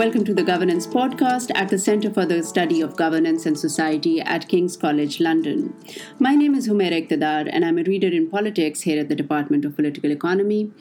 [0.00, 4.18] Welcome to the Governance Podcast at the Centre for the Study of Governance and Society
[4.22, 5.74] at King's College London.
[6.18, 9.66] My name is Humeira Iqtidar, and I'm a reader in politics here at the Department
[9.66, 10.72] of Political Economy.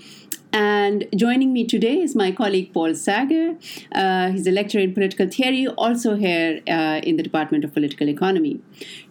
[0.52, 3.56] And joining me today is my colleague Paul Sagar.
[3.92, 8.10] Uh, he's a lecturer in political theory, also here uh, in the Department of Political
[8.10, 8.60] Economy.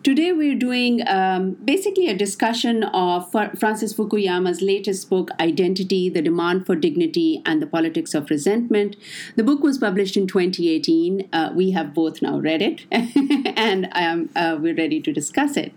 [0.03, 6.67] Today, we're doing um, basically a discussion of Francis Fukuyama's latest book, Identity The Demand
[6.67, 8.97] for Dignity and the Politics of Resentment.
[9.37, 11.29] The book was published in 2018.
[11.33, 12.85] Uh, we have both now read it,
[13.57, 14.29] and um,
[14.61, 15.73] we're ready to discuss it.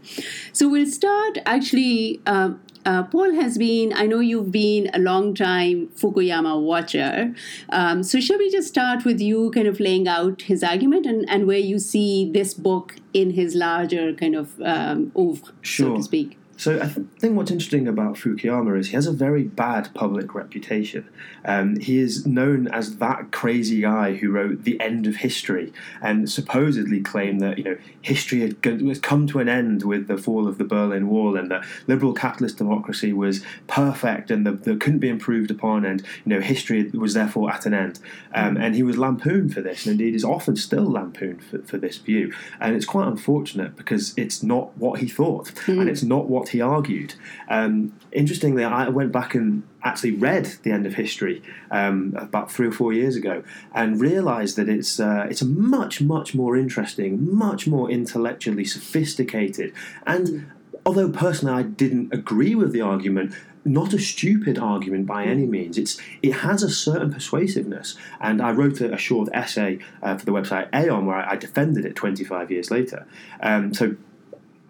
[0.54, 5.34] So, we'll start actually um, uh, Paul has been, I know you've been a long
[5.36, 7.34] time Fukuyama watcher.
[7.70, 11.30] Um, so, shall we just start with you kind of laying out his argument and,
[11.30, 15.88] and where you see this book in his larger kind of um, oeuvre, sure.
[15.90, 16.38] so to speak?
[16.62, 21.10] So I think what's interesting about Fukuyama is he has a very bad public reputation.
[21.44, 26.30] Um, he is known as that crazy guy who wrote The End of History and
[26.30, 28.62] supposedly claimed that you know history had
[29.02, 32.60] come to an end with the fall of the Berlin Wall and that liberal capitalist
[32.60, 37.52] democracy was perfect and that, couldn't be improved upon and you know history was therefore
[37.52, 38.00] at an end.
[38.36, 41.80] Um, and he was lampooned for this and indeed is often still lampooned for, for
[41.80, 42.32] this view.
[42.60, 45.80] And it's quite unfortunate because it's not what he thought mm.
[45.80, 47.16] and it's not what he argued.
[47.50, 52.68] Um, interestingly, I went back and actually read The End of History um, about three
[52.68, 53.44] or four years ago
[53.74, 59.74] and realised that it's uh, it's a much much more interesting, much more intellectually sophisticated,
[60.06, 60.52] and
[60.86, 63.34] although personally I didn't agree with the argument.
[63.64, 65.78] Not a stupid argument by any means.
[65.78, 70.26] It's it has a certain persuasiveness, and I wrote a, a short essay uh, for
[70.26, 73.06] the website Aeon where I, I defended it 25 years later.
[73.40, 73.98] Um, so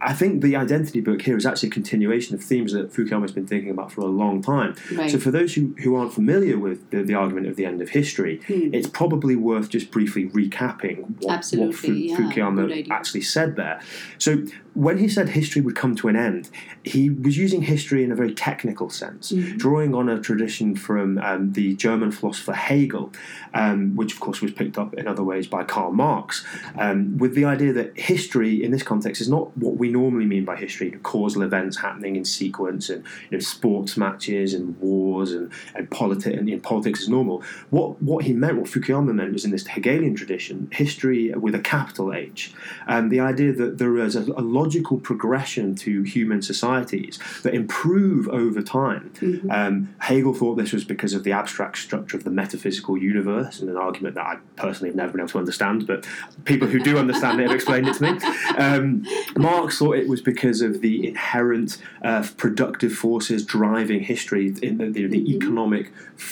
[0.02, 3.32] I think the identity book here is actually a continuation of themes that Fukuyama has
[3.32, 4.76] been thinking about for a long time.
[4.94, 5.12] Right.
[5.12, 7.90] So, for those who, who aren't familiar with the, the argument of the end of
[7.90, 8.74] history, hmm.
[8.74, 13.80] it's probably worth just briefly recapping what, what Fu- yeah, Fukuyama actually said there.
[14.18, 16.50] So, when he said history would come to an end,
[16.84, 19.58] he was using history in a very technical sense, mm-hmm.
[19.58, 23.12] drawing on a tradition from um, the German philosopher Hegel,
[23.54, 26.46] um, which of course was picked up in other ways by Karl Marx,
[26.78, 30.46] um, with the idea that history in this context is not what we normally mean
[30.46, 35.52] by history causal events happening in sequence and you know, sports matches and wars and,
[35.76, 37.44] and, politi- and you know, politics is normal.
[37.72, 41.60] What, what he meant, what Fukuyama meant, was in this Hegelian tradition, history with a
[41.60, 42.54] capital H,
[42.88, 48.28] and the idea that there is a, a logical progression to human societies that improve
[48.30, 49.04] over time.
[49.16, 49.52] Mm-hmm.
[49.58, 49.76] Um,
[50.08, 53.78] Hegel thought this was because of the abstract structure of the metaphysical universe, and an
[53.88, 56.00] argument that I personally have never been able to understand, but
[56.52, 58.12] people who do understand it have explained it to me.
[58.66, 58.84] Um,
[59.48, 61.72] Marx thought it was because of the inherent
[62.10, 65.38] uh, productive forces driving history in the, the, the mm-hmm.
[65.38, 65.86] economic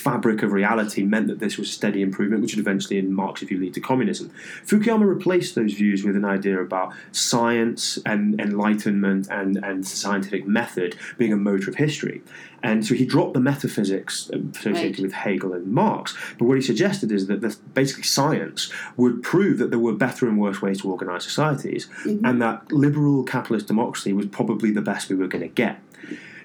[0.06, 3.60] fabric of reality meant that this was steady improvement, which would eventually, in Marx's view,
[3.64, 4.26] lead to communism.
[4.70, 10.46] Fukuyama replaced those views with an idea about science and and enlightenment and, and scientific
[10.46, 12.22] method being a motor of history.
[12.62, 15.00] And so he dropped the metaphysics associated right.
[15.00, 16.16] with Hegel and Marx.
[16.38, 17.42] But what he suggested is that
[17.74, 22.26] basically science would prove that there were better and worse ways to organize societies, mm-hmm.
[22.26, 25.80] and that liberal capitalist democracy was probably the best we were going to get.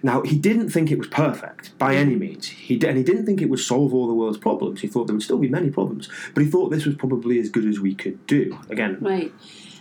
[0.04, 2.46] Now, he didn't think it was perfect by any means.
[2.46, 4.82] He and he didn't think it would solve all the world's problems.
[4.82, 7.48] He thought there would still be many problems, but he thought this was probably as
[7.48, 8.58] good as we could do.
[8.68, 9.32] Again, right.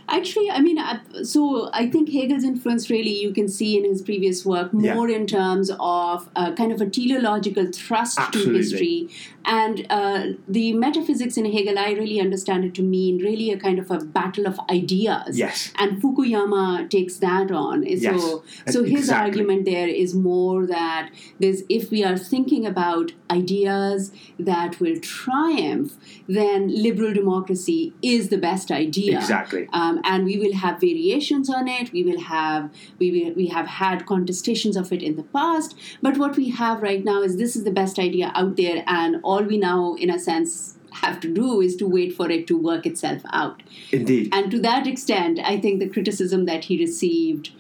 [0.10, 0.78] Actually, I mean,
[1.24, 5.16] so I think Hegel's influence really you can see in his previous work more yeah.
[5.16, 8.52] in terms of uh, kind of a teleological thrust Absolutely.
[8.52, 9.10] to history.
[9.46, 13.80] And uh, the metaphysics in Hegel, I really understand it to mean really a kind
[13.80, 15.38] of a battle of ideas.
[15.38, 15.72] Yes.
[15.78, 17.84] And Fukuyama takes that on.
[17.84, 18.22] Yes.
[18.22, 19.30] So, so his exactly.
[19.30, 21.10] argument there is more that
[21.40, 28.38] there's if we are thinking about ideas that will triumph, then liberal democracy is the
[28.38, 29.18] best idea.
[29.18, 29.68] Exactly.
[29.72, 31.92] Um, um, and we will have variations on it.
[31.92, 36.18] We will have we will, we have had contestations of it in the past, but
[36.18, 39.33] what we have right now is this is the best idea out there, and all
[39.42, 42.86] we now, in a sense, have to do is to wait for it to work
[42.86, 43.64] itself out.
[43.92, 44.30] Indeed.
[44.32, 47.52] And to that extent, I think the criticism that he received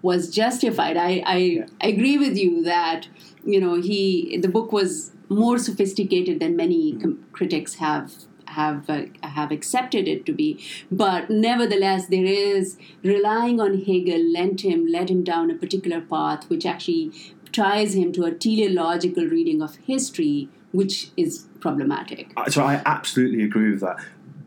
[0.00, 0.96] was justified.
[0.96, 1.66] I I, yeah.
[1.82, 3.08] I agree with you that
[3.44, 7.02] you know he the book was more sophisticated than many mm-hmm.
[7.02, 8.12] com- critics have
[8.46, 10.64] have uh, have accepted it to be.
[10.90, 16.48] But nevertheless, there is relying on Hegel lent him led him down a particular path,
[16.48, 17.12] which actually
[17.52, 22.32] ties him to a teleological reading of history, which is problematic.
[22.36, 23.96] Uh, so I absolutely agree with that.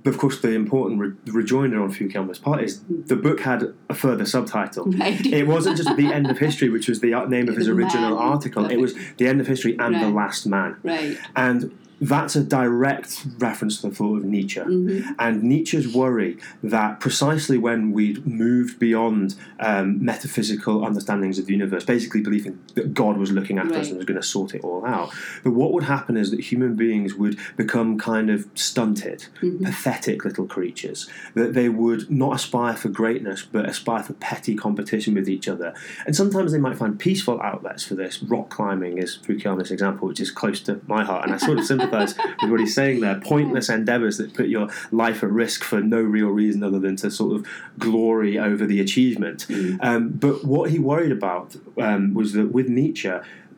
[0.03, 3.94] but of course, the important re- rejoinder on Fukuyama's part is the book had a
[3.94, 4.85] further subtitle.
[4.85, 5.23] Right.
[5.25, 7.73] It wasn't just The End of History, which was the uh, name of his The
[7.73, 8.19] original Man.
[8.33, 8.65] article.
[8.69, 10.77] It was The End of History and The Last Man.
[10.83, 11.18] Right.
[11.35, 14.59] And that's a direct reference to the thought of Nietzsche.
[14.59, 15.12] Mm-hmm.
[15.19, 21.86] And Nietzsche's worry that precisely when we'd moved beyond um, metaphysical understandings of the universe,
[21.86, 24.83] basically believing that God was looking after us and was going to sort it all
[24.86, 25.12] out,
[25.44, 29.65] that what would happen is that human beings would become kind of stunted, Mm-hmm.
[29.65, 35.13] pathetic little creatures, that they would not aspire for greatness but aspire for petty competition
[35.13, 35.74] with each other.
[36.06, 38.21] And sometimes they might find peaceful outlets for this.
[38.24, 41.65] Rock climbing is Fukuyama's example, which is close to my heart, and I sort of
[41.91, 43.19] sympathise with what he's saying there.
[43.19, 47.11] Pointless endeavours that put your life at risk for no real reason other than to
[47.11, 47.47] sort of
[47.77, 49.47] glory over the achievement.
[49.81, 53.11] Um, but what he worried about um, was that with Nietzsche,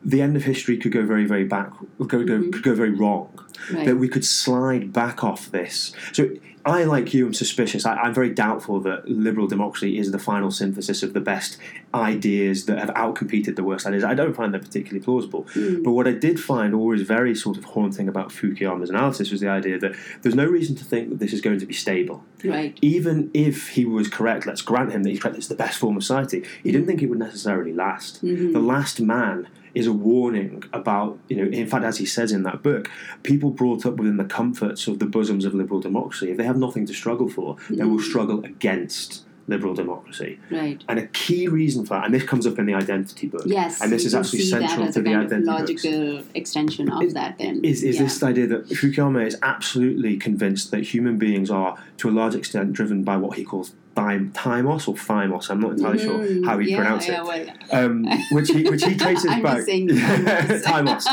[0.04, 3.30] the end of history could go very, very back, go, go, could go very wrong.
[3.72, 3.86] Right.
[3.86, 5.92] That we could slide back off this.
[6.12, 6.28] So
[6.66, 7.84] I, like you, am suspicious.
[7.84, 11.58] I, I'm very doubtful that liberal democracy is the final synthesis of the best
[11.92, 14.04] ideas that have outcompeted the worst ideas.
[14.04, 15.46] I don't find that particularly plausible.
[15.52, 15.82] Hmm.
[15.82, 19.48] But what I did find always very sort of haunting about Fukuyama's analysis was the
[19.48, 22.78] idea that there's no reason to think that this is going to be stable Right.
[22.82, 25.96] even if he was correct, let's grant him that he's correct, it's the best form
[25.96, 26.88] of society, he didn't hmm.
[26.88, 28.22] think it would necessarily last.
[28.24, 28.52] Mm-hmm.
[28.52, 32.42] The last man is a warning about, you know, in fact, as he says in
[32.44, 32.90] that book,
[33.22, 36.56] people brought up within the comforts of the bosoms of liberal democracy, if they have
[36.56, 38.02] nothing to struggle for, they will mm.
[38.02, 40.38] struggle against liberal democracy.
[40.50, 40.82] Right.
[40.88, 43.82] And a key reason for that, and this comes up in the identity book, Yes.
[43.82, 47.38] and this is actually central to the identity books logical extension of that.
[47.38, 48.04] Then is, is Yeah.
[48.04, 52.72] this idea that Fukuyama is absolutely convinced that human beings are, to a large extent,
[52.72, 55.50] driven by what he calls thymos or thymos.
[55.50, 56.02] I'm not entirely Mhm.
[56.04, 57.24] sure how he yeah, pronounces yeah, it.
[57.72, 61.06] Well, Um, which he which he traces back thymos.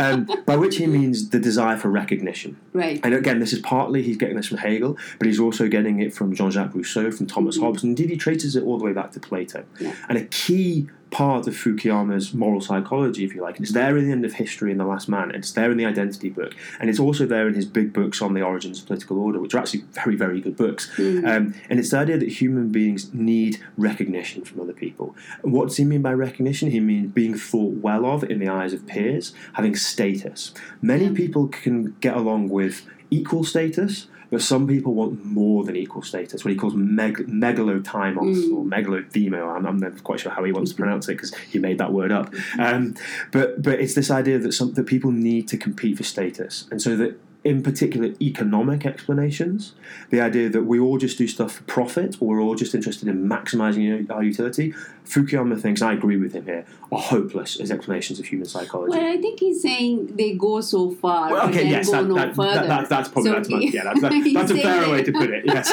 [0.00, 2.56] um, by which he means the desire for recognition.
[2.72, 3.00] right.
[3.02, 6.12] And again, this is partly he's getting this from Hegel, but he's also getting it
[6.14, 9.12] from Jean-Jacques Rousseau, from Thomas Hobbes, and indeed he traces it all the way back
[9.12, 9.60] to Plato.
[9.76, 9.84] Mm-hmm.
[9.84, 9.92] Yeah.
[10.08, 14.04] And a key part of Fukuyama's moral psychology, if you like, and it's there in
[14.04, 16.90] the end of history in The Last Man, it's there in the identity book, and
[16.90, 19.58] it's also there in his big books on the origins of political order, which are
[19.58, 20.90] actually very, very good books.
[20.98, 25.16] Um, and it's the idea that human beings need recognition from other people.
[25.42, 26.70] And what does he mean by recognition?
[26.70, 30.52] He means being thought well of in the eyes of peers, having status.
[30.82, 36.02] Many people can get along with equal status, but some people want more than equal
[36.02, 38.72] status, what he calls meg- megalotimos or hmm.
[38.72, 39.56] megalodemo.
[39.56, 40.82] I'm, I'm never quite sure how he wants to hmm.
[40.82, 42.34] pronounce it because he made that word up.
[42.34, 42.60] Hmm.
[42.60, 42.94] Um,
[43.32, 46.80] but but it's this idea that some that people need to compete for status, and
[46.80, 49.72] so that in particular economic explanations,
[50.10, 53.06] the idea that we all just do stuff for profit or we're all just interested
[53.06, 57.70] in maximizing our utility, Fukuyama thinks, and I agree with him here, are hopeless as
[57.70, 58.98] explanations of human psychology.
[58.98, 62.14] Well, I think he's saying they go so far, Well, okay, yes, go that, no
[62.16, 62.54] that, further.
[62.54, 65.02] that, that- that's probably So that's, much, he- yeah, that's, that, that's a fairer way
[65.04, 65.44] to put it.
[65.56, 65.72] Yes,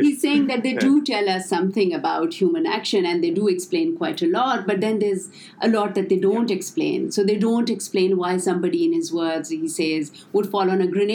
[0.00, 3.94] He's saying that they do tell us something about human action and they do explain
[3.96, 5.28] quite a lot, but then there's
[5.60, 7.12] a lot that they don't explain.
[7.12, 10.86] So they don't explain why somebody, in his words, he says, would fall on a
[10.86, 11.09] grenade.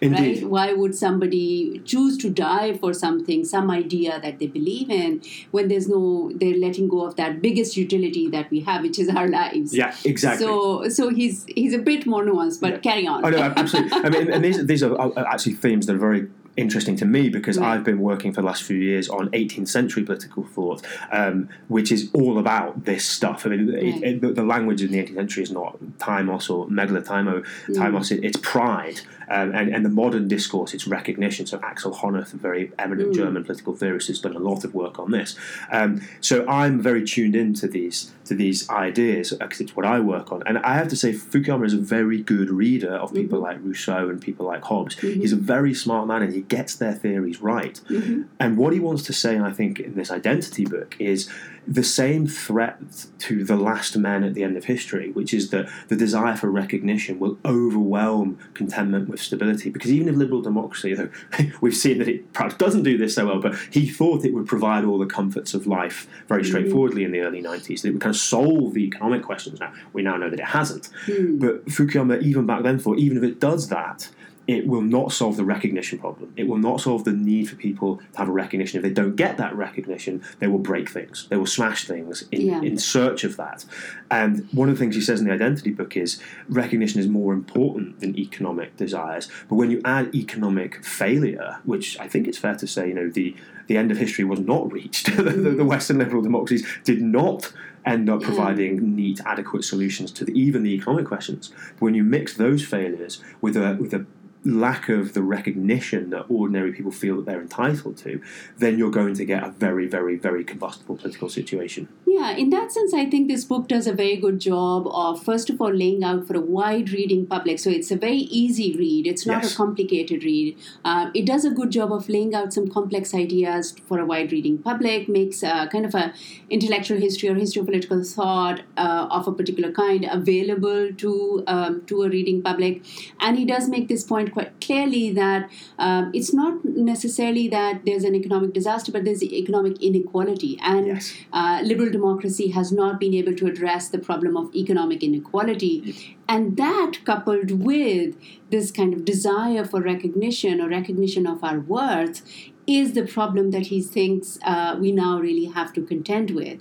[0.00, 0.42] Indeed.
[0.42, 0.50] Right?
[0.50, 5.22] Why would somebody choose to die for something, some idea that they believe in,
[5.52, 9.08] when there's no, they're letting go of that biggest utility that we have, which is
[9.08, 9.74] our lives.
[9.74, 10.46] yeah, exactly.
[10.46, 13.24] So, so he's he's a bit more nuanced, but carry on.
[13.24, 13.98] Oh no, absolutely.
[14.04, 17.28] I mean, and these these are uh, actually themes that are very interesting to me
[17.28, 17.74] because Right.
[17.74, 20.80] I've been working for the last few years on 18th century political thought,
[21.12, 23.44] um, which is all about this stuff.
[23.46, 24.02] I mean, Right.
[24.02, 28.10] it, the, the language in the 18th century is not thymos or megalotymo, thymos.
[28.10, 31.46] It, it's pride, um, and and the modern discourse, it's recognition.
[31.46, 33.16] So Axel Honneth, a very eminent mm.
[33.16, 35.36] German political theorist, has done a lot of work on this.
[35.70, 40.00] Um, so I'm very tuned into these to these ideas uh, because it's what I
[40.00, 40.42] work on.
[40.46, 43.22] And I have to say, Fukuyama is a very good reader of mm-hmm.
[43.22, 44.96] people like Rousseau and people like Hobbes.
[44.96, 45.20] Mm-hmm.
[45.20, 47.80] He's a very smart man and he gets their theories right.
[47.88, 48.22] Mm-hmm.
[48.40, 51.30] And what he wants to say, and I think in this identity book, is
[51.66, 52.78] the same threat
[53.18, 56.50] to the last men at the end of history, which is that the desire for
[56.50, 59.70] recognition will overwhelm contentment with stability.
[59.70, 61.10] Because even if liberal democracy, though
[61.60, 64.46] we've seen that it perhaps doesn't do this so well, but he thought it would
[64.46, 66.48] provide all the comforts of life very hmm.
[66.48, 69.58] straightforwardly in the early 90s, that it would kind of solve the economic questions.
[69.60, 70.86] Now, we now know that it hasn't.
[71.06, 71.38] Hmm.
[71.38, 74.08] But Fukuyama, even back then, thought even if it does that,
[74.46, 76.32] it will not solve the recognition problem.
[76.36, 78.78] It will not solve the need for people to have a recognition.
[78.78, 81.26] If they don't get that recognition, they will break things.
[81.28, 82.62] They will smash things in, Yeah.
[82.62, 83.64] in search of that.
[84.10, 87.32] And one of the things he says in the identity book is recognition is more
[87.32, 89.28] important than economic desires.
[89.48, 93.10] But when you add economic failure, which I think it's fair to say, you know,
[93.10, 93.34] the,
[93.66, 95.06] the end of history was not reached.
[95.16, 97.52] the, the, Western liberal democracies did not
[97.84, 98.26] end up Yeah.
[98.28, 101.50] providing neat, adequate solutions to the, even the economic questions.
[101.74, 104.06] But When you mix those failures with a with a
[104.46, 108.22] lack of the recognition that ordinary people feel that they're entitled to,
[108.58, 111.88] then you're going to get a very, very, very combustible political situation.
[112.06, 115.50] Yeah, in that sense, I think this book does a very good job of, first
[115.50, 117.58] of all, laying out for a wide reading public.
[117.58, 119.52] So it's a very easy read, it's not yes.
[119.52, 120.56] a complicated read.
[120.84, 124.30] Uh, it does a good job of laying out some complex ideas for a wide
[124.30, 126.14] reading public, makes a, kind of a
[126.50, 131.84] intellectual history or history of political thought uh, of a particular kind available to, um,
[131.86, 132.82] to a reading public.
[133.20, 138.04] And he does make this point quite clearly that um, it's not necessarily that there's
[138.04, 140.58] an economic disaster, but there's economic inequality.
[140.62, 141.14] And yes.
[141.32, 146.16] uh, liberal democracy has not been able to address the problem of economic inequality.
[146.28, 148.16] And that, coupled with
[148.50, 152.20] this kind of desire for recognition or recognition of our worth,
[152.66, 156.60] is the problem that he thinks uh, we now really have to contend with.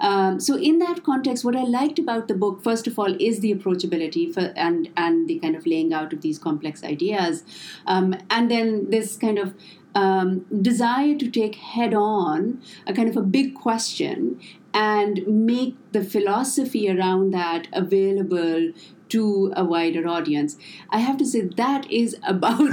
[0.00, 3.40] Um, so, in that context, what I liked about the book, first of all, is
[3.40, 7.44] the approachability for, and and the kind of laying out of these complex ideas,
[7.86, 9.54] um, and then this kind of
[9.94, 14.40] um, desire to take head on a kind of a big question
[14.72, 18.72] and make the philosophy around that available
[19.14, 20.56] to a wider audience.
[20.90, 22.60] I have to say that is about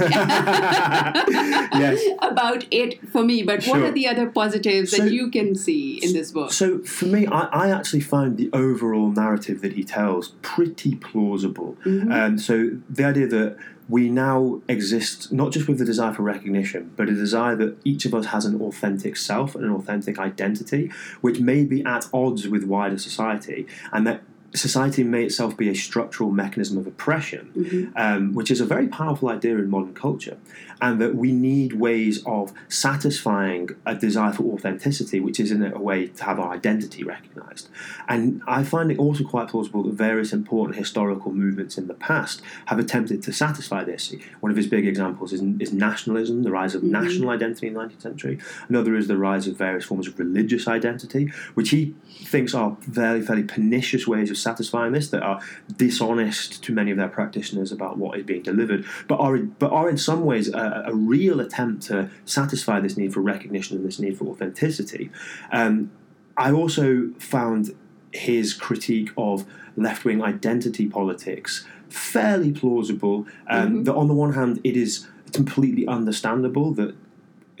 [1.84, 2.02] yes.
[2.20, 3.44] about it for me.
[3.44, 3.74] But sure.
[3.74, 6.52] what are the other positives so, that you can see in this book?
[6.52, 11.76] So for me, I, I, actually find the overall narrative that he tells pretty plausible.
[11.84, 12.12] Mm-hmm.
[12.12, 13.56] Um, so the idea that
[13.88, 18.04] we now exist not just with the desire for recognition, but a desire that each
[18.04, 22.48] of us has an authentic self and an authentic identity, which may be at odds
[22.48, 24.22] with wider society, and that
[24.54, 27.96] society may itself be a structural mechanism of oppression, mm-hmm.
[27.96, 30.36] um, which is a very powerful idea in modern culture,
[30.80, 35.78] and that we need ways of satisfying a desire for authenticity, which is in a
[35.78, 37.68] way to have our identity recognized.
[38.08, 42.42] And I find it also quite plausible that various important historical movements in the past
[42.66, 44.12] have attempted to satisfy this.
[44.40, 46.92] One of his big examples is, is nationalism, the rise of mm-hmm.
[46.92, 48.38] national identity in the 19th century.
[48.68, 51.94] Another is the rise of various forms of religious identity, which he
[52.24, 55.40] thinks are very, fairly pernicious ways of satisfying this that are
[55.76, 59.88] dishonest to many of their practitioners about what is being delivered, but are but are
[59.88, 63.98] in some ways a, a real attempt to satisfy this need for recognition and this
[63.98, 65.10] need for authenticity.
[65.50, 65.90] Um,
[66.36, 67.74] I also found
[68.12, 69.46] his critique of
[69.76, 73.26] left wing identity politics fairly plausible.
[73.48, 73.82] Um, mm-hmm.
[73.84, 76.94] That on the one hand, it is completely understandable that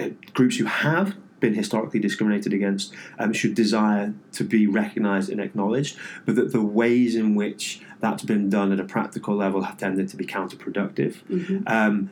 [0.00, 5.40] uh, groups who have been historically discriminated against um, should desire to be recognised and
[5.40, 9.76] acknowledged, but that the ways in which that's been done at a practical level have
[9.76, 11.16] tended to be counterproductive.
[11.30, 11.64] Mm-hmm.
[11.66, 12.10] Um,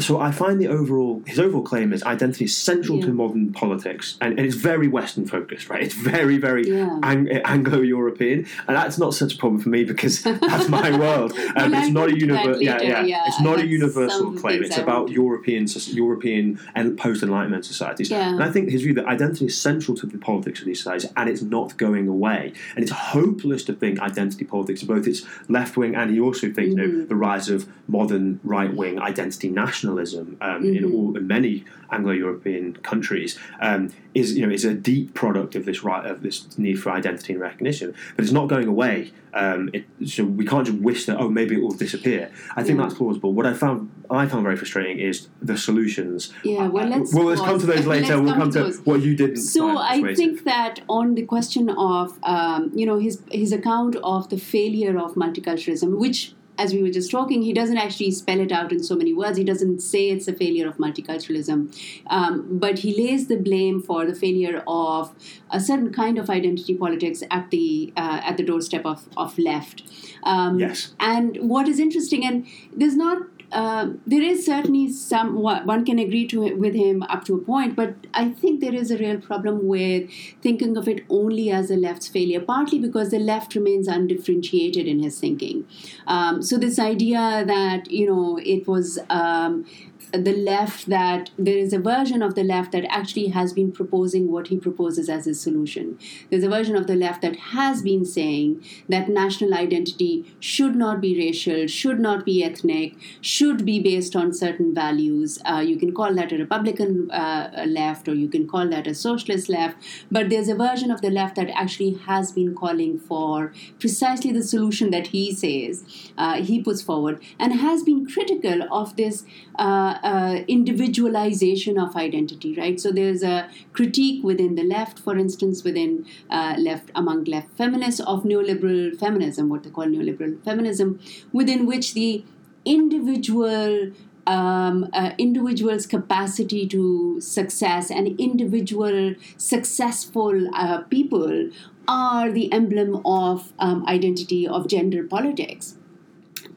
[0.00, 3.06] so I find the overall his overall claim is identity is central yeah.
[3.06, 5.82] to modern politics, and, and, it's very Western focused, right?
[5.82, 7.00] It's very very yeah.
[7.02, 11.32] ang- Anglo European, and that's not such a problem for me because that's my world.
[11.56, 14.62] Um, it's not a universal, yeah, yeah, yeah, It's not a universal claim.
[14.62, 19.46] It's about European European and post Enlightenment societies, and I think his view that identity
[19.46, 22.92] is central to the politics of these societies, and it's not going away, and it's
[22.92, 26.68] hopeless to think identity politics, both its left wing and he also thinks mm-hmm.
[26.70, 27.08] you know mm-hmm.
[27.08, 30.76] the rise of modern right wing identity nationalism nationalism um, mm-hmm.
[30.76, 35.64] in all in many Anglo-European countries um, is you know is a deep product of
[35.64, 39.12] this right of this need for identity and recognition, but it's not going away.
[39.34, 42.30] Um, it, so we can't just wish that oh maybe it will disappear.
[42.56, 42.84] I think yeah.
[42.84, 43.32] that's plausible.
[43.32, 46.32] What I found I found very frustrating is the solutions.
[46.42, 48.20] Yeah, well let's, well, let's come to those later.
[48.20, 49.36] we'll come, to, to what you didn't.
[49.36, 54.28] So I think that on the question of um, you know his his account of
[54.28, 58.50] the failure of multiculturalism, which as we were just talking, he doesn't actually spell it
[58.50, 59.38] out in so many words.
[59.38, 61.74] He doesn't say it's a failure of multiculturalism,
[62.08, 65.14] um, but he lays the blame for the failure of
[65.50, 69.84] a certain kind of identity politics at the uh, at the doorstep of of left.
[70.24, 70.94] Um, yes.
[70.98, 73.18] And what is interesting, and there's not
[73.50, 77.74] uh, there is certainly some one can agree to with him up to a point,
[77.76, 80.10] but I think there is a real problem with
[80.42, 82.40] thinking of it only as a left's failure.
[82.40, 85.66] Partly because the left remains undifferentiated in his thinking.
[86.06, 89.64] Um, so this idea that you know it was um,
[90.12, 94.30] the left that there is a version of the left that actually has been proposing
[94.30, 95.98] what he proposes as his solution.
[96.30, 101.00] There's a version of the left that has been saying that national identity should not
[101.00, 105.38] be racial, should not be ethnic, should be based on certain values.
[105.44, 108.94] Uh, you can call that a Republican uh, left or you can call that a
[108.94, 109.76] socialist left,
[110.10, 114.42] but there's a version of the left that actually has been calling for precisely the
[114.42, 115.84] solution that he says
[116.16, 119.24] uh, he puts forward and has been critical of this
[119.58, 122.80] uh, uh, individualization of identity, right?
[122.80, 128.00] So there's a critique within the left, for instance, within uh, left among left feminists
[128.00, 131.00] of neoliberal feminism, what they call neoliberal feminism,
[131.32, 132.24] within which the
[132.64, 133.92] individual
[134.26, 141.48] um, uh, individuals' capacity to success and individual successful uh, people
[141.88, 145.77] are the emblem of um, identity of gender politics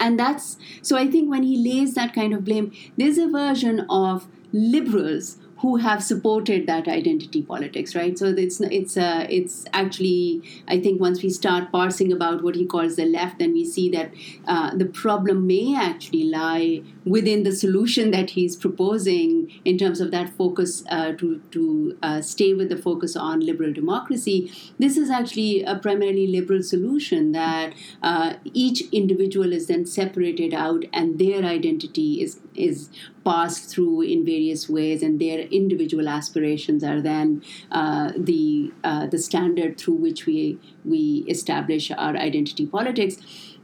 [0.02, 3.86] and that's so i think when he lays that kind of blame there's a version
[3.90, 8.18] of liberals who have supported that identity politics, right?
[8.18, 12.66] So it's it's uh, it's actually I think once we start parsing about what he
[12.66, 14.12] calls the left, then we see that
[14.48, 20.12] uh, the problem may actually lie within the solution that he's proposing in terms of
[20.12, 24.52] that focus uh, to to uh, stay with the focus on liberal democracy.
[24.78, 30.86] This is actually a primarily liberal solution that uh, each individual is then separated out
[30.94, 32.90] and their identity is is
[33.24, 39.18] passed through in various ways, and their individual aspirations are then uh, the uh, the
[39.18, 43.18] standard through which we we establish our identity politics.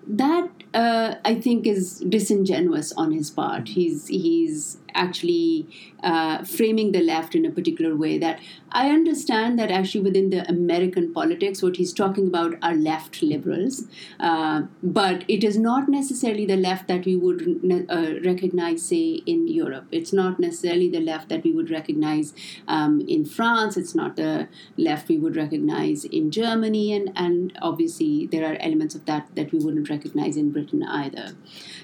[0.08, 3.70] That uh, I think is disingenuous on his part.
[3.70, 5.68] He's he's actually
[6.04, 8.40] uh, framing the left in a particular way that
[8.72, 13.86] I understand that actually within the American politics, what he's talking about are left liberals,
[14.20, 17.42] uh, but it is not necessarily the left that we would
[17.90, 19.86] uh, recognize, say, in Europe.
[19.92, 22.34] It's not necessarily the left that we would recognize
[22.68, 23.78] um, in France.
[23.78, 28.96] It's not the left we would recognize in Germany, and and obviously there are elements
[28.96, 31.36] of that that we wouldn't recognize in Britain either.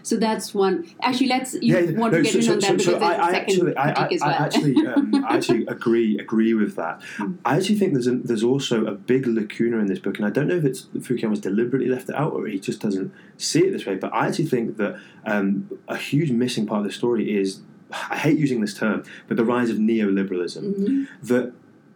[0.03, 0.89] So that's one.
[1.01, 3.01] Actually, let's you yeah, want no, to get so, in so, on that so, because
[3.03, 4.29] I, I actually, I, I, well.
[4.29, 7.01] Actually, um, I actually agree agree with that.
[7.17, 7.35] Hmm.
[7.45, 10.29] I actually think there's a, there's also a big lacuna in this book, and I
[10.29, 13.71] don't know if it's Fukuyama's deliberately left it out or he just doesn't see it
[13.71, 13.95] this way.
[13.95, 17.61] But I actually think that um, a huge missing part of the story is
[18.09, 20.63] I hate using this term, but the rise of neoliberalism.
[20.63, 21.03] Mm-hmm.
[21.27, 21.53] That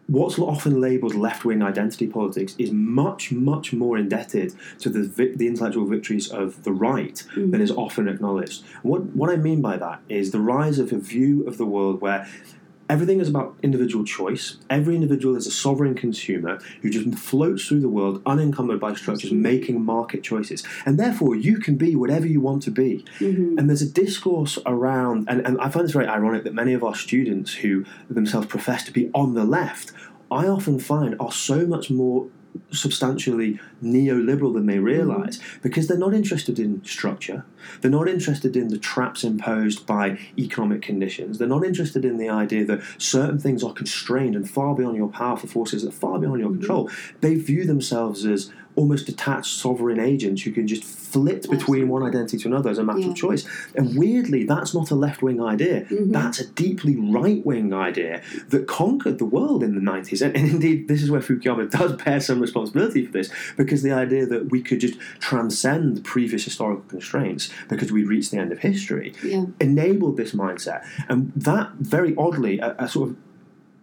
[0.07, 5.47] what's often labelled left wing identity politics is much, much more indebted to the, the
[5.47, 7.51] intellectual victories of the right mm.
[7.51, 8.63] than is often acknowledged.
[8.83, 12.01] What, what I mean by that is the rise of a view of the world
[12.01, 12.27] where
[12.89, 14.57] Everything is about individual choice.
[14.69, 19.31] Every individual is a sovereign consumer who just floats through the world unencumbered by structures,
[19.31, 20.63] making market choices.
[20.85, 23.05] And therefore, you can be whatever you want to be.
[23.19, 23.57] Mm-hmm.
[23.57, 26.83] And there's a discourse around, and, and I find this very ironic that many of
[26.83, 29.91] our students who themselves profess to be on the left
[30.29, 32.27] I often find are so much more
[32.71, 35.61] substantially neoliberal than they realize mm.
[35.61, 37.45] because they're not interested in structure.
[37.81, 41.37] They're not interested in the traps imposed by economic conditions.
[41.37, 45.09] They're not interested in the idea that certain things are constrained and far beyond your
[45.09, 46.59] power for forces, that far beyond your mm-hmm.
[46.59, 46.89] control.
[47.21, 52.37] They view themselves as almost detached sovereign agents who can just flit between one identity
[52.37, 53.09] to another as a matter yeah.
[53.09, 53.47] of choice.
[53.75, 55.81] And weirdly, that's not a left wing idea.
[55.81, 56.11] Mm-hmm.
[56.11, 60.21] That's a deeply right wing idea that conquered the world in the 90s.
[60.21, 63.91] And, and, indeed, this is where Fukuyama does bear some responsibility for this, because the
[63.91, 68.59] idea that we could just transcend previous historical constraints because we reached the end of
[68.59, 69.45] history yeah.
[69.59, 70.85] enabled this mindset.
[71.09, 73.17] And that, very oddly, a, a sort of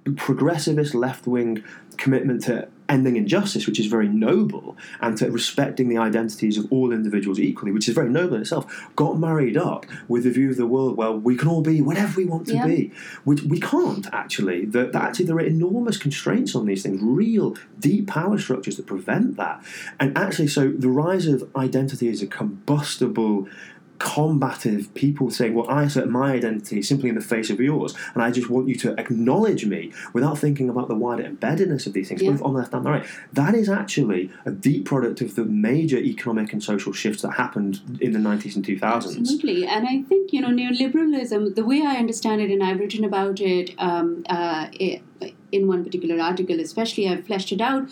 [0.04, 1.64] progressivist left wing
[1.96, 6.92] commitment to ending injustice, which is very noble, and to respecting the identities of all
[6.92, 10.56] individuals equally, which is very noble in itself, got married up with the view of
[10.56, 12.66] the world where we can all be whatever we want to yeah.
[12.66, 12.92] be,
[13.24, 14.66] which we can't actually.
[14.66, 18.86] That, that actually there are enormous constraints on these things, real deep power structures that
[18.86, 19.64] prevent that.
[19.98, 23.48] And actually, so the rise of identity as a combustible
[23.98, 28.22] combative people saying, Well, I assert my identity simply in the face of yours, and
[28.22, 32.08] I just want you to acknowledge me without thinking about the wider embeddedness of these
[32.08, 32.30] things, yeah.
[32.30, 33.06] both on the left and the right.
[33.32, 37.80] That is actually a deep product of the major economic and social shifts that happened
[38.00, 39.18] in the 90s and 2000s.
[39.18, 39.66] Absolutely.
[39.66, 43.40] And I think, you know, neoliberalism, the way I understand it, and I've written about
[43.40, 44.68] it, um, uh,
[45.52, 47.88] in one particular article, especially, I've fleshed it out.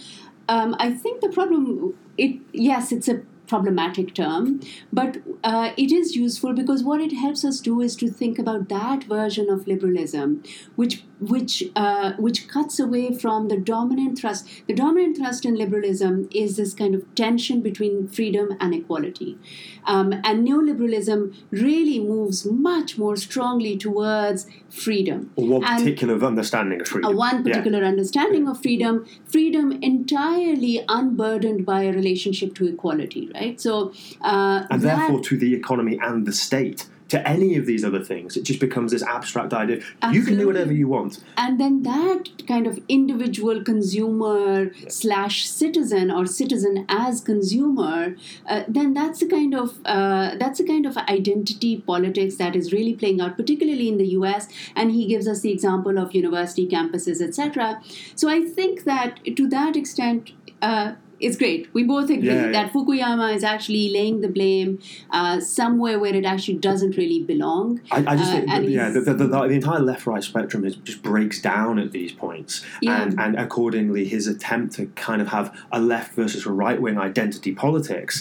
[0.49, 4.61] Um, I think the problem, it yes, it's a problematic term,
[4.93, 8.69] but uh, it is useful because what it helps us do is to think about
[8.71, 10.43] that version of liberalism,
[10.77, 14.49] which which uh, which cuts away from the dominant thrust.
[14.67, 19.39] The dominant thrust in liberalism is this kind of tension between freedom and equality,
[19.85, 25.31] um, and neoliberalism really moves much more strongly towards freedom.
[25.37, 27.17] Or one and particular understanding of freedom.
[27.17, 27.89] one particular yeah.
[27.89, 33.61] understanding of freedom, freedom entirely unburdened by a relationship to equality, right?
[33.61, 37.85] So, uh, and that, therefore to the economy and the state to any of these
[37.85, 38.39] other things.
[38.39, 39.83] It just becomes this abstract idea.
[40.01, 40.19] Absolutely.
[40.19, 41.23] You can do whatever you want.
[41.37, 44.89] And then that kind of individual consumer yeah.
[44.89, 50.67] slash citizen or citizen as consumer, uh, then that's the kind of uh, that's the
[50.67, 54.49] kind of identity politics that is really playing out, particularly in the U.S.
[54.75, 57.83] And he gives us the example of university campuses, etc.
[58.15, 60.33] So I think that to that extent.
[60.63, 61.69] Uh, it's great.
[61.73, 62.53] We both agree Yeah, yeah.
[62.53, 64.79] that Fukuyama is actually laying the blame
[65.11, 67.81] uh, somewhere where it actually doesn't really belong.
[67.91, 71.03] I, I just Uh, think, yeah, the, the, the, the entire left-right spectrum is, just
[71.03, 73.03] breaks down at these points, Yeah.
[73.03, 77.53] and and accordingly, his attempt to kind of have a left versus a right-wing identity
[77.55, 78.15] politics,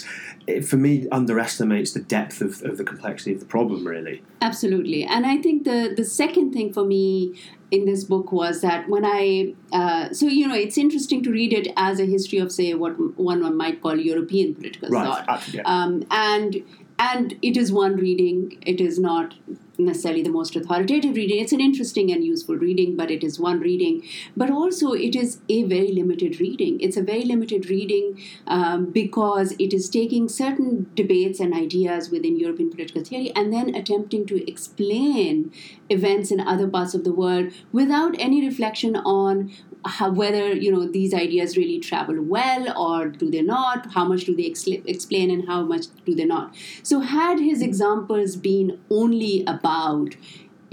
[0.46, 3.86] it, for me, underestimates the depth of, of the complexity of the problem.
[3.86, 5.04] Really, Absolutely.
[5.04, 7.34] And I think the, the second thing for me
[7.72, 11.54] in this book was that when I, uh, so, you know, it's interesting to read
[11.54, 15.26] it as a history of, say, what one might call European political right?
[15.26, 15.48] thought.
[15.48, 15.62] yeah.
[15.64, 16.62] Um, and
[16.98, 18.62] and it is one reading.
[18.66, 19.34] It is not
[19.84, 21.40] necessarily the most authoritative reading.
[21.40, 24.02] It's an interesting and useful reading, but it is one reading.
[24.36, 26.80] But also, it is a very limited reading.
[26.80, 32.38] It's a very limited reading um, because it is taking certain debates and ideas within
[32.38, 35.52] European political theory and then attempting to explain
[35.90, 39.52] events in other parts of the world without any reflection on
[39.86, 44.24] how, whether you know these ideas really travel well or do they not how much
[44.24, 48.78] do they expl- explain and how much do they not so had his examples been
[48.90, 50.16] only about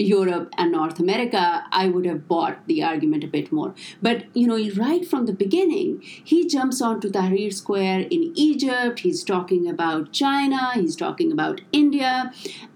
[0.00, 3.74] Europe and North America, I would have bought the argument a bit more.
[4.00, 9.00] But you know, right from the beginning, he jumps onto Tahrir Square in Egypt.
[9.00, 10.72] He's talking about China.
[10.74, 12.32] He's talking about India,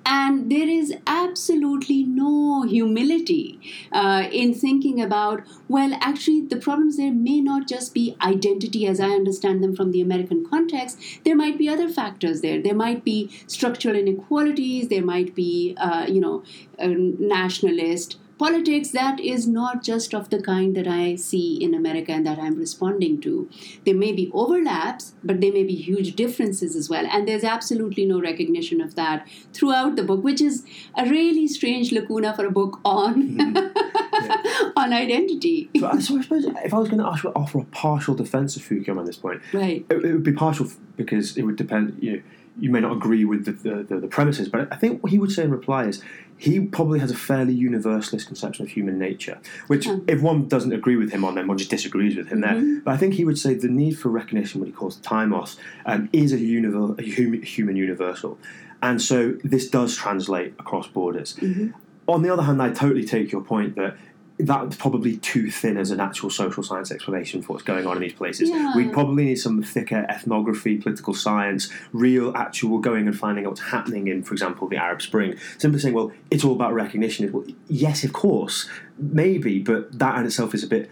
[0.07, 3.61] and there is absolutely no humility
[3.93, 5.43] uh, in thinking about.
[5.69, 9.93] Well, actually, the problems there may not just be identity, as I understand them from
[9.93, 10.99] the American context.
[11.25, 12.61] There might be other factors there.
[12.63, 14.89] There might be structural inequalities.
[14.89, 16.43] There might be, uh, you know,
[16.79, 22.27] nationalist politics that is not just of the kind that I see in America and
[22.27, 23.49] that I'm responding to.
[23.85, 27.07] There may be overlaps, but there may be huge differences as well.
[27.07, 30.65] And there's absolutely no recognition of that throughout the book, which is
[30.97, 34.73] a really strange lacuna for a book on mm-hmm.
[34.77, 35.71] on identity.
[35.79, 38.57] So, I- so I suppose if I was going to ask, offer a partial defense
[38.57, 39.85] of Fukuyama at this point, Right.
[39.91, 40.67] it, it would be partial
[40.97, 41.99] because it would depend.
[42.01, 42.23] You know,
[42.59, 45.19] you may not agree with the, the, the, the premises, but I think what he
[45.19, 46.01] would say in reply is
[46.37, 49.99] he probably has a fairly universalist conception of human nature, which, Hmm.
[50.09, 52.55] if one doesn't agree with him on, then one just disagrees with him there.
[52.55, 52.85] Mhm.
[52.85, 56.09] But I think he would say the need for recognition, what he calls thymos, um,
[56.13, 58.39] is a, univer- a human, human universal.
[58.83, 61.37] And so this does translate across borders.
[61.41, 61.73] Mhm.
[62.07, 63.97] On the other hand, I totally take your point that
[64.39, 68.03] that's probably too thin as an actual social science explanation for what's going on in
[68.03, 68.51] these places.
[68.51, 68.75] Yeah.
[68.75, 73.61] We probably need some thicker ethnography, political science, real, actual going and finding out what's
[73.61, 75.37] happening in, for example, the Arab Spring.
[75.59, 77.31] Simply saying, well, it's all about recognition.
[77.31, 78.69] Well, yes, of course,
[78.99, 80.91] maybe, but that in itself is a bit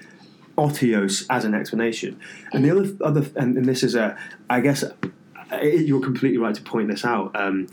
[0.57, 2.21] otiose as an explanation.
[2.53, 4.17] And the other, other and, and this is a,
[4.49, 4.85] I guess,
[5.63, 7.35] you're completely right to point this out.
[7.35, 7.67] Um,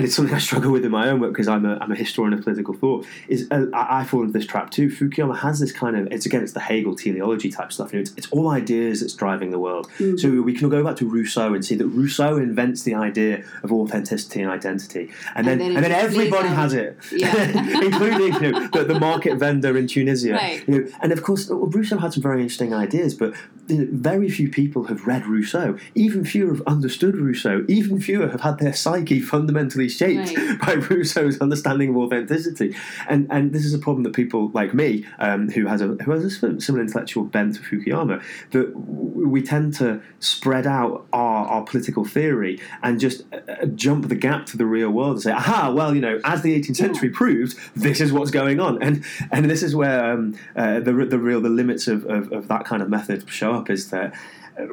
[0.00, 1.94] and it's something I struggle with in my own work because I'm a, I'm a
[1.94, 3.06] historian of political thought.
[3.28, 4.88] Is uh, I, I fall into this trap too.
[4.88, 7.92] Fukuyama has this kind of it's again it's the Hegel teleology type stuff.
[7.92, 9.90] You know, it's, it's all ideas that's driving the world.
[10.16, 13.72] So we can go back to Rousseau and see that Rousseau invents the idea of
[13.72, 17.80] authenticity and identity, and then And and then then, it just everybody has it, Yeah.
[17.82, 20.32] including you know, the, the market vendor in Tunisia.
[20.32, 20.66] Right.
[20.66, 23.34] You know, and of course, well, Rousseau had some very interesting ideas, but
[23.68, 25.76] you know, very few people have read Rousseau.
[25.94, 27.66] Even fewer have understood Rousseau.
[27.68, 30.60] Even fewer have had their psyche fundamentally shaped Right.
[30.66, 32.74] by Rousseau's understanding of authenticity.
[33.08, 36.10] And and this is a problem that people like me, um, who has a who
[36.12, 41.62] has a similar intellectual bent to Fukuyama, that we tend to spread out our, our
[41.62, 45.72] political theory and just uh, jump the gap to the real world and say, aha,
[45.74, 48.82] well, you know, as the 18th century proved, this is what's going on.
[48.82, 52.48] And and this is where um, uh, the the real the limits of, of, of
[52.48, 54.16] that kind of method show up is that uh,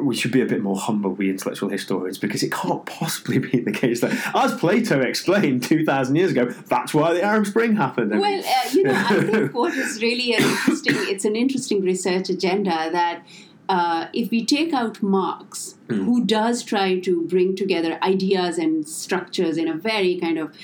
[0.02, 3.60] we should be a bit more humble, we intellectual historians, because it can't possibly be
[3.60, 8.14] the case that, as Plato explained 2,000 years ago, that's why the Arab Spring happened.
[8.14, 11.82] I Well, uh, you know, I think what is really an interesting, it's an interesting
[11.82, 13.24] research agenda that
[13.70, 19.58] uh, if we take out Marx, who does try to bring together ideas and structures
[19.58, 20.56] in a very kind of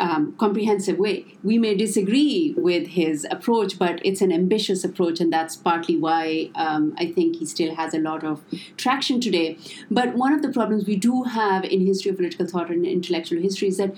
[0.00, 1.26] um, comprehensive way.
[1.44, 6.50] We may disagree with his approach, but it's an ambitious approach, and that's partly why
[6.54, 8.42] um, I think he still has a lot of
[8.76, 9.58] traction today.
[9.90, 13.40] But one of the problems we do have in history of political thought and intellectual
[13.40, 13.94] history is that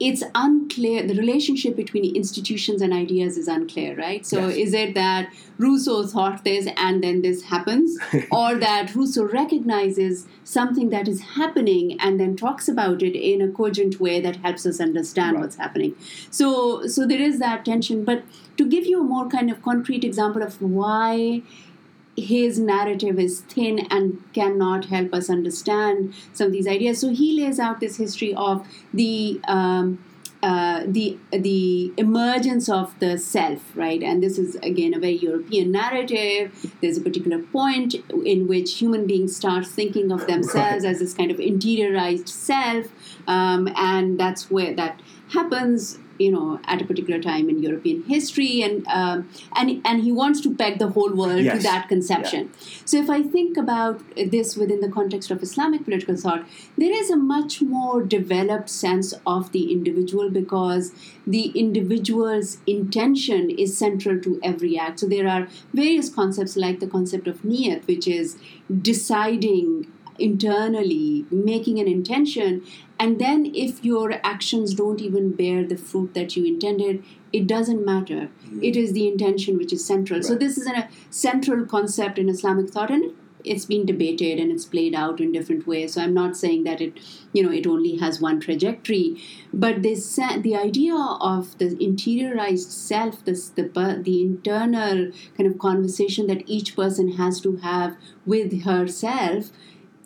[0.00, 4.56] it's unclear the relationship between institutions and ideas is unclear right so Yes.
[4.56, 5.28] is it that
[5.58, 7.96] rousseau thought this and then this happens
[8.30, 13.48] or that rousseau recognizes something that is happening and then talks about it in a
[13.48, 15.42] cogent way that helps us understand Right.
[15.42, 15.94] what's happening
[16.30, 18.24] so so there is that tension but
[18.56, 21.42] to give you a more kind of concrete example of why
[22.16, 27.00] his narrative is thin and cannot help us understand some of these ideas.
[27.00, 30.04] So he lays out this history of the um,
[30.42, 34.02] uh, the the emergence of the self, right?
[34.02, 36.74] And this is again a very European narrative.
[36.80, 37.94] There's a particular point
[38.24, 40.90] in which human beings start thinking of themselves right.
[40.90, 42.88] as this kind of interiorized self,
[43.28, 48.62] um, and that's where that happens you know at a particular time in European history,
[48.62, 51.56] and um, and and he wants to peg the whole world yes.
[51.56, 52.50] to that conception.
[52.52, 52.82] Yeah.
[52.84, 57.10] So if I think about this within the context of Islamic political thought, there is
[57.10, 60.92] a much more developed sense of the individual because
[61.26, 65.00] the individual's intention is central to every act.
[65.00, 68.36] So there are various concepts like the concept of niyat, which is
[68.80, 69.86] deciding
[70.22, 72.64] internally, making an intention,
[72.98, 77.84] and then if your actions don't even bear the fruit that you intended, it doesn't
[77.84, 78.30] matter.
[78.46, 78.62] Mm.
[78.62, 80.20] It is the intention which is central.
[80.20, 80.24] Right.
[80.24, 83.12] So this is a central concept in Islamic thought, and
[83.44, 85.94] it's been debated and it's played out in different ways.
[85.94, 86.98] So I'm not saying that it,
[87.32, 89.20] you know, it only has one trajectory,
[89.52, 93.64] but this the idea of the interiorized self, this the
[94.02, 99.50] the internal kind of conversation that each person has to have with herself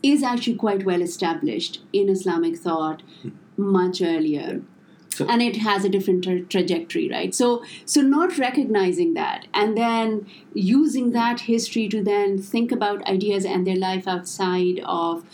[0.02, 3.30] is actually quite well established in Islamic thought hmm.
[3.56, 4.62] much earlier.
[5.10, 9.74] So, and it has a different tra- trajectory right so so not recognizing that and
[9.74, 15.24] then using that history to then think about ideas and their life outside of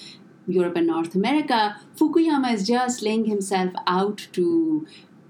[0.46, 4.86] Europe and North America, Fukuyama is just laying himself out to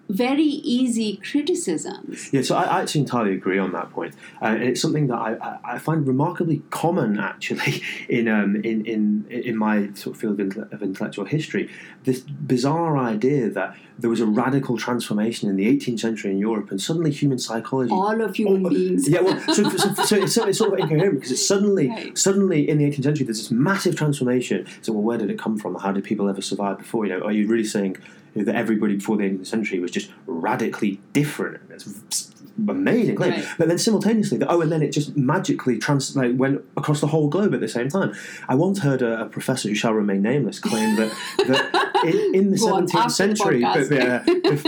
[0.09, 2.33] very easy criticisms.
[2.33, 5.17] Yeah, so I, I actually entirely agree on that point, uh, and it's something that
[5.17, 10.41] I, I, find remarkably common actually in um, in, in in my sort of field
[10.41, 11.71] of intellectual history.
[12.05, 16.71] This bizarre idea that there was a radical transformation in the 18th century in Europe,
[16.71, 20.37] and suddenly human psychology, all of human oh, beings, yeah, well, so, so, so it's,
[20.37, 22.19] it's, sort of incoherent because it's suddenly right.
[22.19, 24.67] suddenly in the 18th century there's this massive transformation.
[24.83, 25.77] So, well, where did it come from?
[25.77, 27.07] How did people ever survive before?
[27.07, 27.97] You know, are you really saying
[28.35, 31.61] you know, that everybody before the 18th century was just radically different.
[31.71, 32.33] It's
[32.69, 33.33] amazing claim.
[33.33, 33.47] Right.
[33.59, 37.07] But then simultaneously, the, oh, and then it just magically trans- like, went across the
[37.07, 38.15] whole globe at the same time.
[38.49, 42.51] I once heard a, a professor who shall remain nameless claim that, that in, in
[42.51, 44.23] the 17th century, but, uh,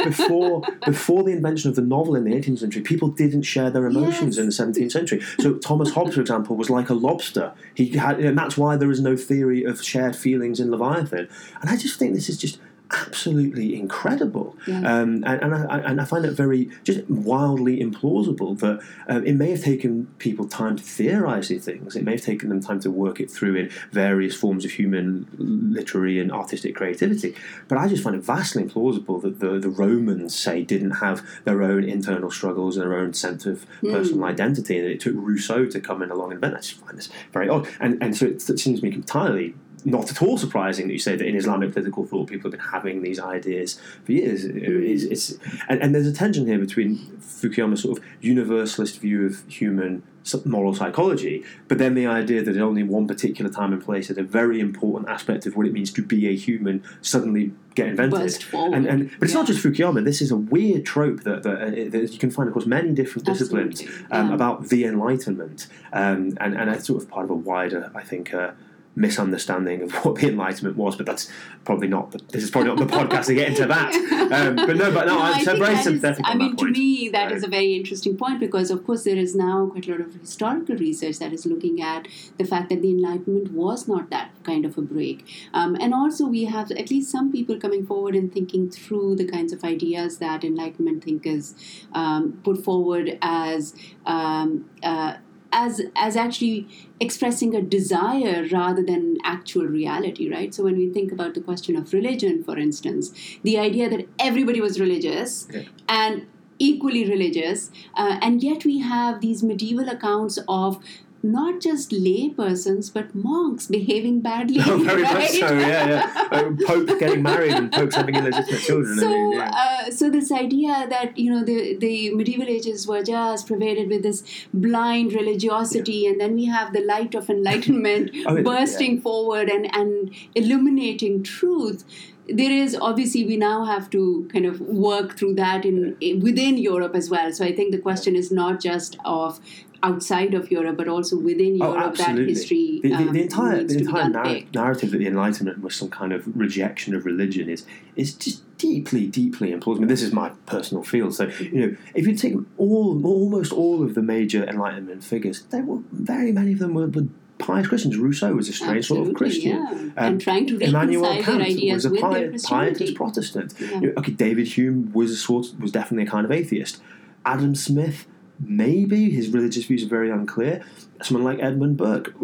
[0.05, 3.87] before before the invention of the novel in the 18th century, people didn't share their
[3.87, 4.59] emotions yes.
[4.59, 5.21] in the 17th century.
[5.41, 7.53] So Thomas Hobbes, for example, was like a lobster.
[7.75, 11.29] He had, and that's why there is no theory of shared feelings in Leviathan.
[11.61, 12.59] And I just think this is just
[12.95, 14.57] absolutely incredible.
[14.67, 14.79] Yeah.
[14.79, 19.35] Um, and, and, I, and I find it very, just wildly implausible that um, it
[19.35, 21.97] may have taken people time to theorize these things.
[21.97, 25.27] It may have taken them time to work it through in various forms of human
[25.39, 27.35] literary and artistic creativity.
[27.69, 31.63] But I just find it vastly implausible that the, the Romans, say, didn't have their
[31.63, 33.93] own internal struggles and their own sense of mm.
[33.93, 34.79] personal identity.
[34.79, 36.55] And it took Rousseau to come in along and invent.
[36.55, 37.69] I just find this very odd.
[37.81, 39.55] And, and so it, it seems to me entirely
[39.85, 42.69] not at all surprising that you say that in Islamic political thought people have been
[42.71, 44.45] having these ideas for years.
[44.45, 49.45] It's, it's, and, and, there's a tension here between Fukuyama's sort of universalist view of
[49.49, 50.03] human
[50.47, 54.17] moral psychology, but then the idea that at only one particular time and place that
[54.17, 58.43] a very important aspect of what it means to be a human suddenly get invented.
[58.55, 59.41] And, and, but it's yeah.
[59.41, 60.03] not just Fukuyama.
[60.05, 63.27] This is a weird trope that, that, uh, that you can find across many different
[63.27, 64.35] disciplines um, yeah.
[64.35, 68.33] about the Enlightenment, um, and and it's sort of part of a wider, I think.
[68.33, 68.53] Uh,
[68.97, 71.31] misunderstanding of what the Enlightenment was, but that's
[71.65, 72.13] probably not.
[72.13, 73.95] The, this is probably not the podcast to get into that.
[74.25, 76.25] Um, but no, but no, no I'm so very sympathetic.
[76.27, 77.33] I mean, to me, that right.
[77.33, 80.15] is a very interesting point because, of course, there is now quite a lot of
[80.15, 84.65] historical research that is looking at the fact that the Enlightenment was not that kind
[84.65, 88.33] of a break, um, and also we have at least some people coming forward and
[88.33, 91.55] thinking through the kinds of ideas that Enlightenment thinkers
[91.93, 93.75] um, put forward as.
[94.07, 95.17] Um, uh,
[95.55, 96.67] as as actually
[97.01, 101.77] expressing a desire rather than actual reality right so when we think about the question
[101.77, 103.13] of religion for instance
[103.45, 105.69] the idea that everybody was religious okay.
[105.89, 106.27] and
[106.59, 110.79] equally religious uh, and yet we have these medieval accounts of
[111.25, 114.61] not just lay persons but monks behaving badly.
[114.67, 115.15] Oh, very right?
[115.15, 115.59] much so.
[115.59, 116.29] Yeah, yeah.
[116.31, 118.99] Uh, Pope getting married and popes having illegitimate children.
[118.99, 119.51] So, I mean, yeah.
[119.51, 124.03] uh, so this idea that you know the the medieval ages were just pervaded with
[124.03, 126.11] this blind religiosity, yeah.
[126.11, 129.03] and then we have the light of enlightenment oh, bursting yeah.
[129.03, 131.85] forward and and illuminating truth
[132.29, 136.95] there is obviously we now have to kind of work through that in, within Europe
[136.95, 137.31] as well.
[137.33, 139.41] So I think the question is not just of
[139.85, 142.81] outside of Europe, but also within oh, Europe, oh, that history.
[142.83, 146.13] The, the, um, the entire, the entire narr- narrative that the Enlightenment was some kind
[146.13, 149.87] of rejection of religion is is just deeply, deeply implausible.
[149.87, 151.15] This is my personal field.
[151.15, 155.61] So you know, if you take all almost all of the major Enlightenment figures, they
[155.61, 157.07] were very many of them were, were
[157.39, 157.97] pious Christians.
[157.97, 159.53] Rousseau was a strange sort of Christian.
[159.53, 159.71] yeah.
[159.71, 163.55] Um, And trying to Immanuel their Kant ideas was a with their pious, Protestant.
[163.59, 163.75] Yeah.
[163.75, 166.81] You know, okay, David Hume was a sort was definitely a kind of atheist.
[167.27, 168.07] Adam Smith,
[168.41, 170.63] maybe his religious views are very unclear.
[171.03, 172.15] Someone like Edmund Burke,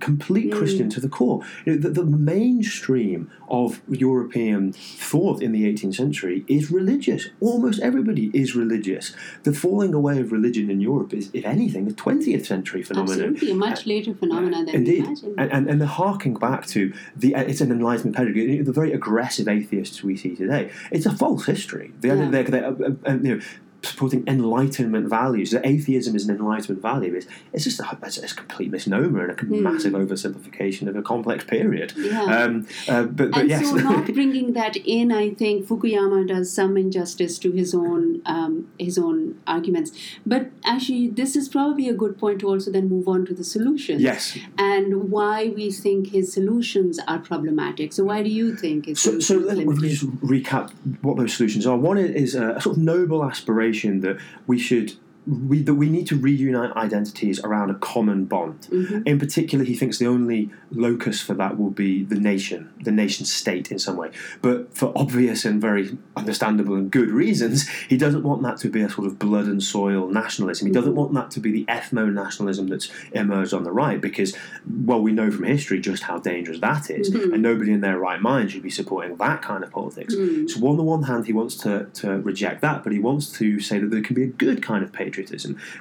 [0.00, 0.56] complete Mm.
[0.58, 1.42] Christian to the core.
[1.64, 7.28] You know, the, the mainstream of European thought in the 18th century is religious.
[7.40, 9.14] Almost everybody is religious.
[9.44, 13.20] The falling away of religion in Europe is, if anything, a 20th century phenomenon.
[13.34, 15.06] Absolutely, a much later phenomenon than we Indeed,
[15.38, 18.60] and, and and they're harking back to the it's an enlightenment pedigree.
[18.62, 20.70] The very aggressive atheists we see today.
[20.90, 21.92] It's a false history.
[22.00, 22.30] The Yeah.
[22.30, 23.40] they're, they're uh, uh, you know,
[23.84, 25.50] supporting enlightenment values.
[25.52, 29.30] That atheism is an enlightenment value is it's just a, it's, a complete misnomer and
[29.32, 29.62] a Hmm.
[29.62, 31.92] massive oversimplification of a complex period.
[31.96, 32.22] Yeah.
[32.22, 36.52] Um, uh, but but and yes, so not bringing that in, I think Fukuyama does
[36.52, 39.92] some injustice to his own um, his own arguments.
[40.24, 43.44] But actually, this is probably a good point to also then move on to the
[43.44, 44.00] solutions.
[44.00, 44.38] yes.
[44.58, 47.92] And why we think his solutions are problematic.
[47.92, 51.66] So why do you think his So, so let me just recap what those solutions
[51.66, 51.76] are.
[51.76, 54.94] One is a sort of noble aspiration that we should.
[55.26, 58.68] We, that we need to reunite identities around a common bond.
[58.70, 59.06] Mhm.
[59.06, 63.24] In particular, he thinks the only locus for that will be the nation, the nation
[63.24, 64.10] state in some way.
[64.42, 68.82] But for obvious and very understandable and good reasons, he doesn't want that to be
[68.82, 70.66] a sort of blood and soil nationalism.
[70.66, 74.36] He doesn't want that to be the ethno nationalism that's emerged on the right because,
[74.84, 77.32] well, we know from history just how dangerous that is, Mhm.
[77.32, 80.14] and nobody in their right mind should be supporting that kind of politics.
[80.14, 80.50] Mm.
[80.50, 83.58] So, on the one hand, he wants to, to reject that, but he wants to
[83.58, 85.13] say that there can be a good kind of patriotism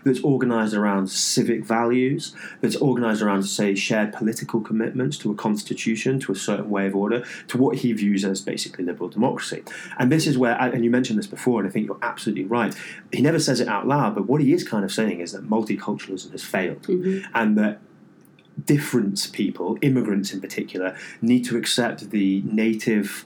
[0.04, 6.20] that's organised around civic values, that's organised around, say, shared political commitments to a constitution,
[6.20, 9.64] to a certain way of order, to what he views as basically liberal democracy.
[9.98, 12.76] And this is where, and you mentioned this before, and I think you're absolutely right.
[13.12, 15.50] He never says it out loud, but what he is kind of saying is that
[15.50, 17.24] multiculturalism has failed, Mhm.
[17.34, 17.80] and that
[18.66, 23.26] different people, immigrants in particular, need to accept the native.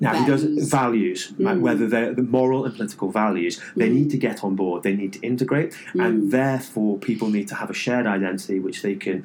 [0.00, 1.60] Now he does values, like Mm.
[1.60, 3.60] whether they're the moral and political values.
[3.76, 3.94] They Mm.
[3.94, 4.82] need to get on board.
[4.82, 6.04] They need to integrate, Mm.
[6.06, 9.24] and therefore people need to have a shared identity which they can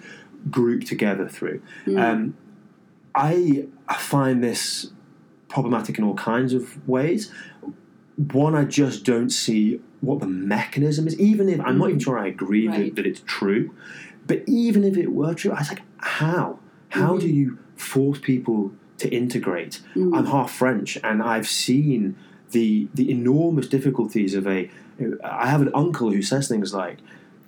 [0.49, 1.59] group together through.
[1.85, 1.99] Mm.
[1.99, 2.33] Um,
[3.13, 3.65] I
[3.97, 4.91] find this
[5.49, 7.29] problematic in all kinds of ways.
[8.31, 11.19] One, I just don't see what the mechanism is.
[11.19, 12.69] Even if I'm not even sure I agree Mm.
[12.71, 12.85] Right.
[12.85, 13.71] that, that it's true,
[14.27, 16.59] but even if it were true, I was like, how?
[16.89, 17.21] How Mhm.
[17.21, 19.81] do you force people to integrate?
[19.95, 20.17] Mm.
[20.17, 22.15] I'm half French, and I've seen
[22.51, 24.69] the the enormous difficulties of a.
[25.23, 26.99] I have an uncle who says things like,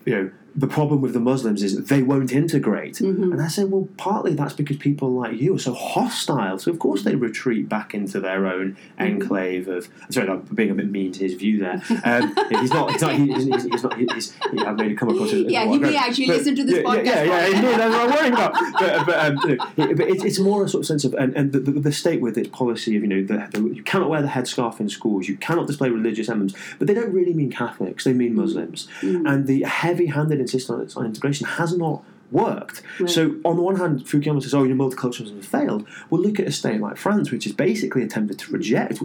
[0.05, 2.95] you know, the problem with the Muslims is they won't integrate.
[2.95, 3.31] Mhm.
[3.33, 6.59] And I say, well, partly that's because people like you are so hostile.
[6.59, 9.01] So of course they retreat back into their own Mm-hmm.
[9.21, 9.89] enclave of.
[10.09, 11.81] Sorry, I'm being a bit mean to his view there.
[12.05, 12.91] Um, he's not.
[12.91, 13.13] He's not.
[13.15, 13.97] He's, he's, he's not.
[13.97, 15.43] He's, he, I've made it come across as.
[15.43, 17.05] Yeah, he may actually but- listen to this yeah, podcast.
[17.05, 17.77] Yeah, yeah, for- indeed.
[17.79, 18.53] That's what I'm worrying about.
[18.79, 21.35] But, but, um, you know, but it's, it's more a sort of sense of and,
[21.35, 24.09] and the, the, the state with its policy of you know the, the, you cannot
[24.09, 27.51] wear the headscarf in schools, you cannot display religious emblems, but they don't really mean
[27.51, 28.03] Catholics.
[28.03, 29.29] They mean Muslims, Mm.
[29.31, 32.81] and the heavy-handed insistence on integration has not worked.
[32.99, 33.09] Right.
[33.09, 36.47] So on the one hand, Fukuyama says, "Oh, your multiculturalism has failed." Well, look at
[36.47, 39.01] a state like France, which has basically attempted to reject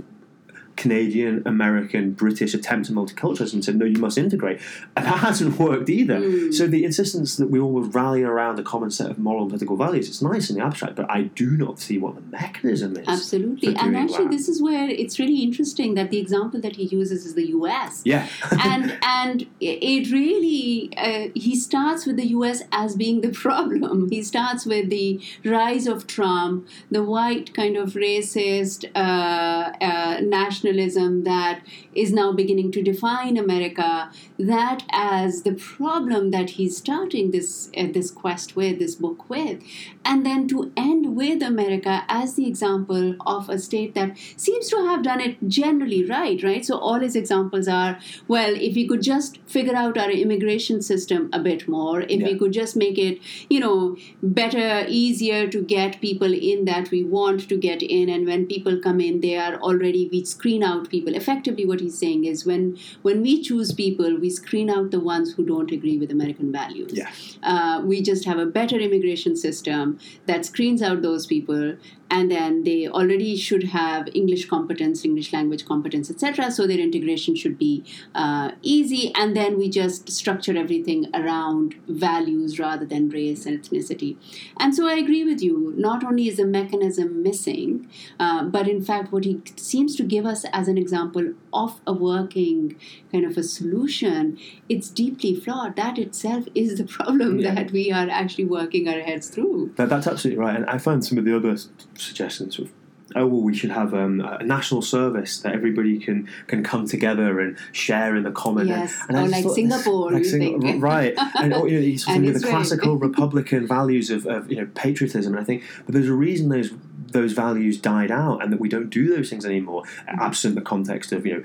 [0.78, 4.60] Canadian, American, British attempts at multiculturalism and said, no, you must integrate.
[4.96, 6.20] And that hasn't worked either.
[6.20, 6.54] Mm.
[6.54, 9.50] So the insistence that we all would rally around a common set of moral and
[9.50, 12.96] political values, it's nice in the abstract, but I do not see what the mechanism
[12.96, 13.08] is.
[13.08, 13.74] Absolutely.
[13.76, 14.30] And actually, that.
[14.30, 18.02] this is where it's really interesting that the example that he uses is the US.
[18.04, 18.28] Yeah.
[18.64, 22.62] and and it really uh, he starts with the U.S.
[22.70, 24.08] as being the problem.
[24.10, 30.20] He starts with the rise of Trump, the white kind of racist uh, uh,
[30.68, 31.62] nationalism that
[31.94, 34.11] is now beginning to define America.
[34.38, 39.62] That as the problem that he's starting this uh, this quest with, this book with,
[40.04, 44.76] and then to end with America as the example of a state that seems to
[44.76, 46.42] have done it generally right.
[46.42, 46.64] Right.
[46.64, 51.28] So all his examples are well, if we could just figure out our immigration system
[51.33, 56.00] a bit more, if we could just make it, you know, better, easier to get
[56.00, 59.57] people in that we want to get in, and when people come in, they are
[59.57, 61.14] already we screen out people.
[61.14, 65.33] Effectively, what he's saying is when when we choose people, we screen out the ones
[65.35, 66.92] who don't agree with American values.
[66.92, 67.11] Yeah.
[67.42, 71.77] Uh, we just have a better immigration system that screens out those people
[72.11, 77.35] and then they already should have english competence english language competence etc so their integration
[77.35, 79.12] should be uh, easy.
[79.14, 84.17] And then we just structure everything around values rather than race and ethnicity.
[84.59, 85.75] And so i agree with you.
[85.77, 87.88] Not only is the mechanism missing
[88.19, 91.92] uh, but in fact what he seems to give us as an example of a
[91.92, 92.77] working
[93.13, 94.38] kind of a solution,
[94.69, 95.77] it's deeply flawed.
[95.77, 97.55] That itself is the problem Yeah.
[97.55, 99.73] that we are actually working our heads through.
[99.77, 100.57] That, that's absolutely right.
[100.57, 101.57] And I found some of the other
[101.96, 102.71] suggestions of,
[103.17, 107.40] oh, well, we should have um, a national service that everybody can can come together
[107.40, 108.69] and share in the common.
[108.69, 108.94] Yes.
[109.09, 110.83] and I Or like thought Singapore, like you Sing- think.
[110.83, 111.15] right?
[111.40, 115.33] And oh, you know, sort of the classical Republican values of, of you know patriotism.
[115.33, 116.71] And I think, but there's a reason those
[117.13, 121.13] those values died out, and that we don't do those things anymore, absent the context
[121.13, 121.44] of you know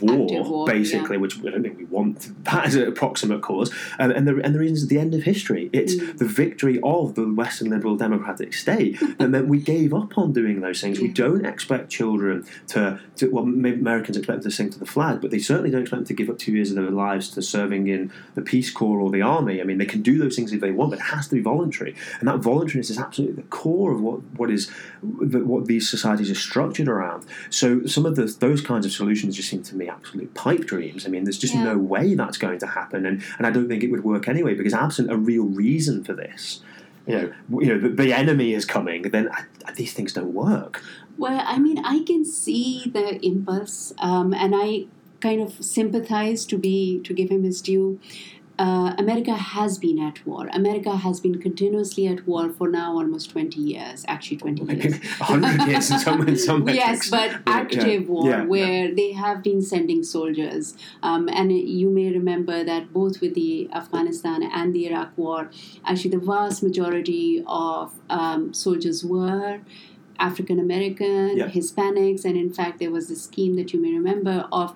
[0.00, 3.70] war, war, basically, which I don't think we want that as an approximate cause.
[3.98, 5.68] Um, and the and the reason is the end of history.
[5.72, 6.18] It's Mm.
[6.18, 10.60] the victory of the Western liberal democratic state that meant we gave up on doing
[10.60, 11.00] those things.
[11.00, 14.86] We don't expect children to, to well, maybe Americans expect them to sing to the
[14.86, 17.28] flag, but they certainly don't expect them to give up two years of their lives
[17.30, 19.60] to serving in the Peace Corps or the army.
[19.60, 21.40] I mean, they can do those things if they want, but it has to be
[21.42, 24.70] voluntary, and that voluntariness is absolutely the core of what what is
[25.02, 27.24] what these societies are structured around.
[27.50, 31.06] So some of the, those kinds of solutions just seem to me absolute pipe dreams.
[31.06, 31.64] I mean, there's just Yeah.
[31.64, 34.54] no way that's going to happen, and, and I don't think it would work anyway
[34.54, 36.60] because absent a real reason for this,
[37.06, 39.02] you know, you know, the, the enemy is coming.
[39.02, 40.82] Then I, I- these things don't work.
[41.16, 44.86] Well, I mean, I can see the impulse, um, and I
[45.20, 48.00] kind of sympathize to be to give him his due.
[48.62, 50.46] Uh, America has been at war.
[50.52, 54.04] America has been continuously at war for now almost twenty years.
[54.14, 55.06] Actually, twenty Maybe years.
[55.28, 58.44] hundred years in some in some yes, but Yeah, active yeah, war yeah.
[58.44, 60.74] where they have been sending soldiers.
[61.02, 61.50] Um, and
[61.80, 65.50] you may remember that both with the Afghanistan and the Iraq war,
[65.86, 69.60] actually the vast majority of um, soldiers were.
[70.28, 71.48] African American, Yeah.
[71.48, 74.74] Hispanics, and in fact, there was a scheme that you may remember of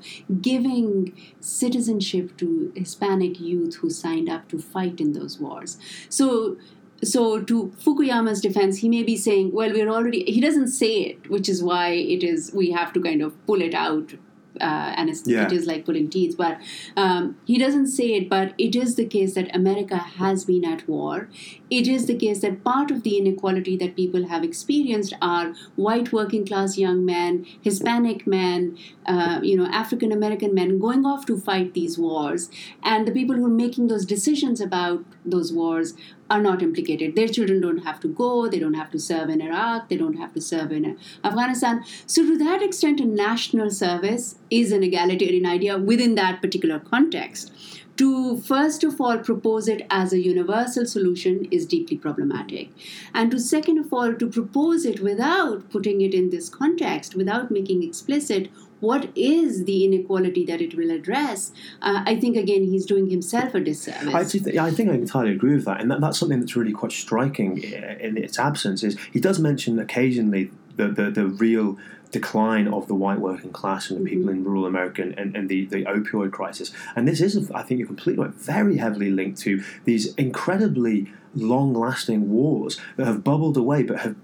[0.50, 5.76] giving citizenship to Hispanic youth who signed up to fight in those wars.
[6.08, 6.56] So,
[7.02, 11.30] so to Fukuyama's defense, he may be saying, "Well, we're already." He doesn't say it,
[11.30, 14.14] which is why it is we have to kind of pull it out.
[14.60, 15.46] Uh, and it's, Yeah.
[15.46, 16.58] it is like pulling teeth, but
[17.04, 18.28] um, he doesn't say it.
[18.34, 21.28] But it is the case that America has been at war.
[21.76, 26.12] It is the case that part of the inequality that people have experienced are white
[26.12, 31.36] working class young men, Hispanic men, uh, you know, African American men going off to
[31.36, 32.48] fight these wars,
[32.84, 35.94] and the people who are making those decisions about those wars
[36.30, 37.16] are not implicated.
[37.16, 40.18] Their children don't have to go, they don't have to serve in Iraq, they don't
[40.18, 41.84] have to serve in Afghanistan.
[42.06, 47.52] So, to that extent, a national service is an egalitarian idea within that particular context.
[47.96, 52.70] To first of all propose it as a universal solution is deeply problematic.
[53.14, 57.52] And to second of all, to propose it without putting it in this context, without
[57.52, 62.84] making explicit what is the inequality that it will address, uh, I think again he's
[62.84, 64.14] doing himself a disservice.
[64.14, 66.72] I, th- I think I entirely agree with that, and that, that's something that's really
[66.72, 68.82] quite striking in its absence.
[68.82, 71.78] Is he does mention occasionally the, the, the real
[72.14, 74.46] decline of the white working class and the people in mm-hmm.
[74.46, 78.24] rural America and, and, the, the opioid crisis, and this is, I think, you're completely
[78.24, 84.14] right, very heavily linked to these incredibly long-lasting wars that have bubbled away, but have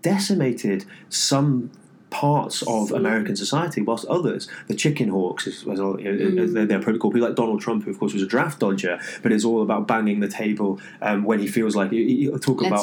[0.00, 1.72] decimated some
[2.10, 6.66] parts of American society, whilst others, the chicken hawks, as, as, all- you as they're,
[6.66, 9.32] they're probably called, people like Donald Trump, who of course was a draft dodger, but
[9.32, 12.82] it's all about banging the table um, when he feels like he'll talk Let's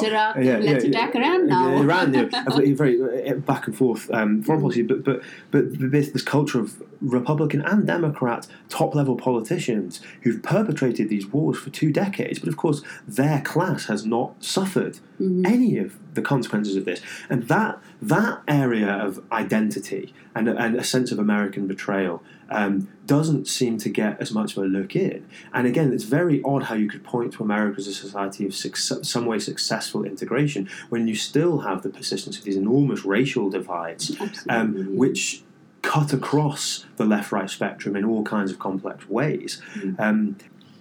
[0.58, 1.70] let's attack Iran now.
[1.70, 6.10] Yeah, Iran, you very, uh, back and forth um, foreign policy, but but but this
[6.10, 11.92] this culture of Republican and Democrat top level politicians who've perpetrated these wars for two
[11.92, 14.98] decades, but of course their class has not suffered
[15.44, 17.00] any of the consequences of this,
[17.30, 17.72] and that
[18.16, 19.10] that area of
[19.42, 20.04] identity
[20.34, 22.16] and, and a sense of American betrayal
[22.50, 25.20] um, doesn't seem to get as much of a look in.
[25.52, 28.54] And again, it's very odd how you could point to America as a society of
[28.54, 33.46] success, some way successful integration when you still have the persistence of these enormous racial
[33.58, 34.04] divides,
[34.48, 35.42] um, which
[35.82, 39.62] cut across the left-right spectrum in all kinds of complex ways.
[39.98, 40.36] Um,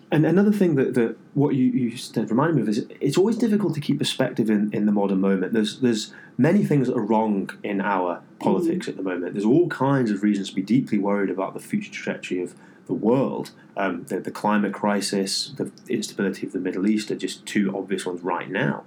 [0.09, 3.37] and another thing that, that what you, you said reminded me of is it's always
[3.37, 5.51] difficult to keep perspective in, in the modern moment.
[5.51, 9.33] There's there's many things that are wrong in our politics at the moment.
[9.33, 12.55] There's all kinds of reasons to be deeply worried about the future trajectory of
[12.85, 13.51] the world.
[13.75, 18.05] Um, the, the climate crisis, the instability of the Middle East are just two obvious
[18.05, 18.85] ones right now.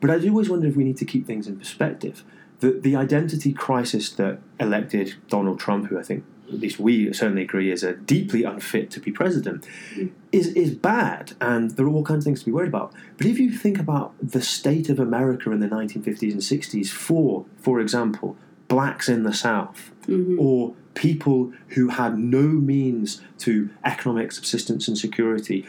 [0.00, 2.24] But I do always wonder if we need to keep things in perspective.
[2.58, 7.42] The, the identity crisis that elected Donald Trump, who I think at least we certainly
[7.42, 10.10] agree is a deeply unfit to be president, mm.
[10.32, 12.92] is is bad, and there are all kinds of things to be worried about.
[13.16, 17.46] But if you think about the state of America in the 1950s and 60s, for
[17.58, 18.36] for example,
[18.68, 20.38] blacks in the South, mm-hmm.
[20.38, 25.66] or people who had no means to economic subsistence and security,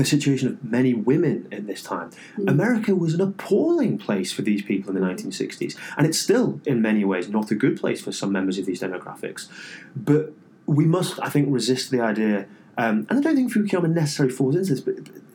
[0.00, 2.10] the situation of many women in this time.
[2.46, 6.80] America was an appalling place for these people in the 1960s, and it's still, in
[6.80, 9.48] many ways, not a good place for some members of these demographics.
[9.94, 10.32] But
[10.64, 12.46] we must, I think, resist the idea.
[12.78, 14.94] Um, and I don't think Fukuyama necessarily falls into this, but,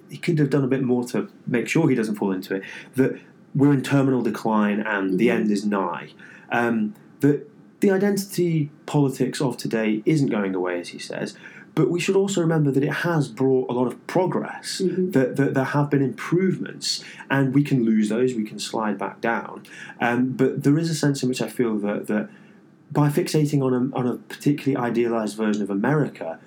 [0.10, 2.64] he could have done a bit more to make sure he doesn't fall into it.
[2.96, 3.20] That
[3.56, 5.32] we're in terminal decline and the Mhm.
[5.32, 6.10] end is nigh.
[6.52, 7.50] Um, that
[7.82, 11.36] the identity politics of today isn't going away, as he says.
[11.76, 14.82] But we should also remember that it has brought a lot of progress.
[14.84, 15.12] Mhm.
[15.12, 18.34] That, that there have been improvements, and we can lose those.
[18.34, 19.64] We can slide back down.
[20.00, 22.30] Um, but there is a sense in which I feel that that
[22.92, 26.40] by fixating on a, on a particularly idealized version of America,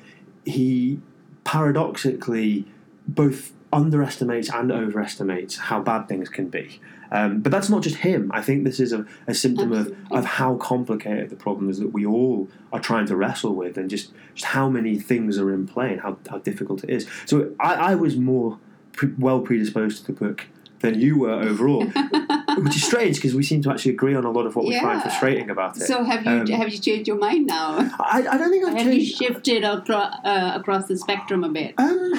[0.45, 1.01] he
[1.45, 2.65] paradoxically
[3.07, 6.81] both underestimates and overestimates how bad things can be.
[7.11, 8.31] Um, but that's not just him.
[8.35, 10.19] I think this is a, a symptom of, Absolutely.
[10.19, 13.89] of how complicated the problem is that we all are trying to wrestle with and
[13.89, 17.09] just, just how many things are in play and how, how difficult it is.
[17.27, 18.59] So I, I was more
[18.93, 20.47] pre- well predisposed to the book
[20.81, 21.85] than you were overall,
[22.59, 24.79] which is strange because we seem to actually agree on a lot of what we
[24.79, 25.83] find frustrating about it.
[25.83, 27.79] So have you Um, have you changed your mind now?
[27.99, 31.75] I, I don't think I've Have you shifted across uh, across the spectrum a bit?
[31.79, 32.13] Um,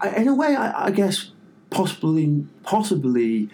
[0.00, 1.30] I, in a way, I, I guess
[1.70, 3.48] possibly, possibly,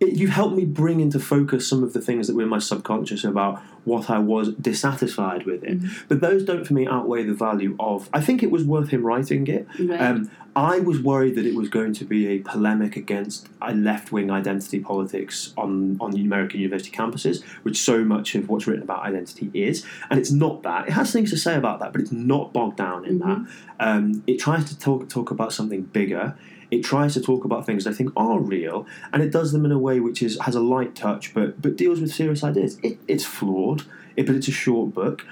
[0.00, 2.58] it, you've helped me bring into focus some of the things that were in my
[2.58, 5.78] subconscious about what I was dissatisfied with it.
[6.08, 8.08] But those don't, for me, outweigh the value of.
[8.12, 9.66] I think it was worth him writing it.
[9.78, 10.00] Right.
[10.00, 14.30] Um, I was worried that it was going to be a polemic against a left-wing
[14.30, 19.04] identity politics on on the American university campuses, which so much of what's written about
[19.04, 20.88] identity is, and it's not that.
[20.88, 23.46] It has things to say about that, but it's not bogged down in that.
[23.78, 26.36] Um, it tries to talk talk about something bigger.
[26.70, 29.72] It tries to talk about things I think are real, and it does them in
[29.72, 32.78] a way which is has a light touch, but but deals with serious ideas.
[32.82, 33.84] It, it's flawed,
[34.16, 35.24] it, but it's a short book.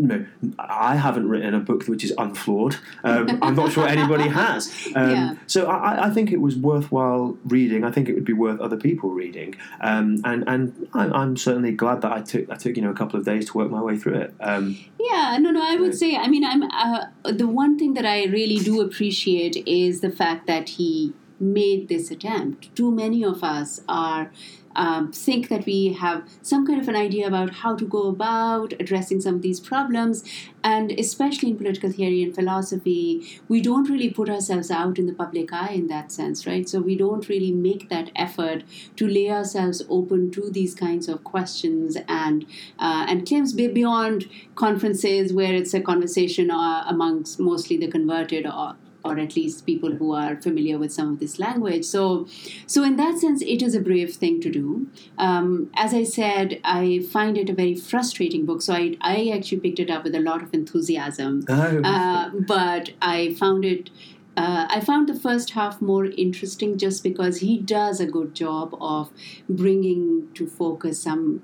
[0.00, 0.26] You know,
[0.58, 2.76] I haven't written a book which is unflawed.
[3.04, 4.88] Um, I'm not sure anybody has.
[4.94, 5.34] Um, Yeah.
[5.46, 7.84] So I, I think it was worthwhile reading.
[7.84, 9.54] I think it would be worth other people reading.
[9.80, 12.94] Um, and and I, I'm certainly glad that I took I took you know a
[12.94, 14.34] couple of days to work my way through it.
[14.40, 15.62] Um, Yeah, no, no.
[15.62, 16.16] I would say.
[16.16, 20.46] I mean, I'm uh, the one thing that I really do appreciate is the fact
[20.46, 22.74] that he made this attempt.
[22.74, 24.30] Too many of us are.
[24.76, 28.72] Um, think that we have some kind of an idea about how to go about
[28.78, 30.22] addressing some of these problems,
[30.62, 35.12] and especially in political theory and philosophy, we don't really put ourselves out in the
[35.12, 36.68] public eye in that sense, right?
[36.68, 38.62] So we don't really make that effort
[38.96, 42.46] to lay ourselves open to these kinds of questions and
[42.78, 48.76] uh, and claims beyond conferences where it's a conversation uh, amongst mostly the converted or
[49.04, 51.84] or at least people who are familiar with some of this language.
[51.84, 52.26] So,
[52.66, 54.88] so in that sense, it is a brave thing to do.
[55.18, 58.62] Um, as I said, I find it a very frustrating book.
[58.62, 62.92] So I, I actually picked it up with a lot of enthusiasm, oh, uh, but
[63.00, 63.90] I found it.
[64.36, 68.76] Uh, I found the first half more interesting just because he does a good job
[68.80, 69.10] of
[69.48, 71.42] bringing to focus some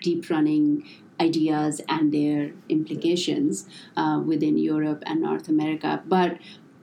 [0.00, 0.84] deep running
[1.20, 6.02] ideas and their implications uh, within Europe and North America.
[6.06, 6.38] But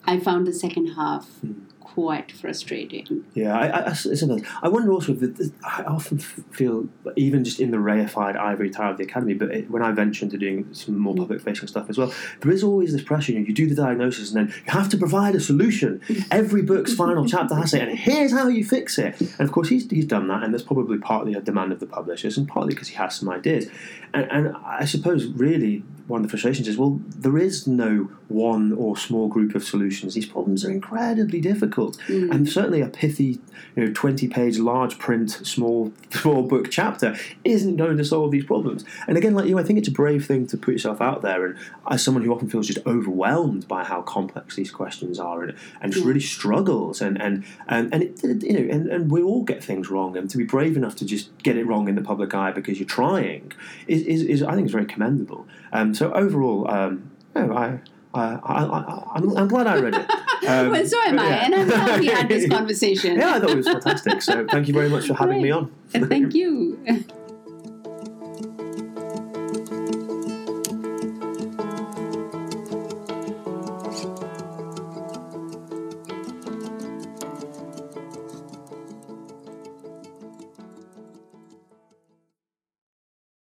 [0.07, 1.53] I found the second half hmm.
[1.95, 3.23] Quite frustrating.
[3.35, 4.41] Yeah, I, I, another.
[4.61, 8.91] I wonder also if the, I often feel even just in the reified ivory tower
[8.91, 11.89] of the academy, but it, when I venture into doing some more public facing stuff
[11.89, 13.31] as well, there is always this pressure.
[13.31, 16.01] You, know, you do the diagnosis and then you have to provide a solution.
[16.31, 19.17] Every book's final chapter has to, say, and here's how you fix it.
[19.21, 21.87] And of course, he's he's done that, and that's probably partly a demand of the
[21.87, 23.69] publishers, and partly because he has some ideas.
[24.13, 28.73] And, and I suppose really one of the frustrations is well, there is no one
[28.73, 30.13] or small group of solutions.
[30.13, 33.39] These problems are incredibly difficult, and certainly a pithy,
[33.75, 38.83] you know, twenty-page large print small small book chapter isn't going to solve these problems.
[39.07, 41.45] And again, like you, I think it's a brave thing to put yourself out there.
[41.45, 41.57] And
[41.89, 45.91] as someone who often feels just overwhelmed by how complex these questions are, and and
[45.91, 46.09] just Yeah.
[46.09, 49.89] really struggles, and and and and it, you know, and, and we all get things
[49.89, 52.51] wrong, and to be brave enough to just get it wrong in the public eye
[52.51, 53.51] because you're trying
[53.87, 55.47] is, is, is I think is very commendable.
[55.73, 57.79] Um, so overall, um, no, I.
[58.15, 60.11] I, I, I, I'm, I'm glad I read it.
[60.45, 61.45] Um, well, so am I, yeah.
[61.45, 63.15] and I'm glad we had this conversation.
[63.15, 64.21] yeah, I thought it was fantastic.
[64.21, 65.73] So thank you very much for having me on.
[65.89, 66.77] Thank you.